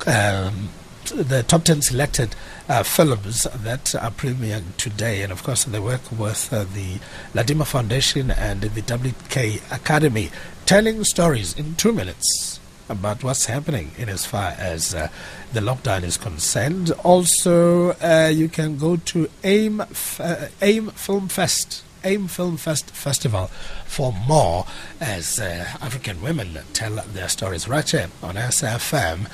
um, 0.06 0.70
the 1.08 1.44
top 1.44 1.64
10 1.64 1.82
selected 1.82 2.36
uh, 2.68 2.84
films 2.84 3.44
that 3.44 3.96
are 3.96 4.12
premiering 4.12 4.76
today. 4.78 5.22
And 5.22 5.32
of 5.32 5.44
course, 5.44 5.66
they 5.66 5.80
work 5.80 6.12
with 6.12 6.52
uh, 6.52 6.64
the 6.64 7.00
Ladima 7.34 7.66
Foundation 7.66 8.32
and 8.32 8.62
the 8.62 8.82
WK 8.82 9.62
Academy, 9.72 10.32
telling 10.66 11.04
stories 11.04 11.58
in 11.58 11.76
two 11.76 11.94
minutes 11.94 12.60
about 12.90 13.24
what's 13.24 13.46
happening 13.46 13.92
in 13.98 14.10
as 14.10 14.26
far 14.26 14.54
as 14.58 14.94
uh, 14.94 15.08
the 15.54 15.60
lockdown 15.60 16.04
is 16.04 16.18
concerned. 16.18 16.92
Also, 17.04 17.92
uh, 17.94 18.32
you 18.34 18.48
can 18.48 18.78
go 18.78 18.96
to 18.98 19.30
AIM, 19.44 19.82
uh, 19.82 20.48
AIM 20.62 20.90
Film 20.92 21.28
Fest. 21.28 21.84
AIM 22.04 22.28
Film 22.28 22.56
Fest 22.56 22.92
Festival 22.92 23.48
for 23.86 24.14
more 24.28 24.68
as 25.02 25.40
uh, 25.40 25.66
African 25.82 26.22
women 26.22 26.60
tell 26.72 26.96
their 27.14 27.28
stories 27.28 27.68
right 27.68 27.90
here 27.90 28.10
on 28.22 28.36
SFM 28.36 29.28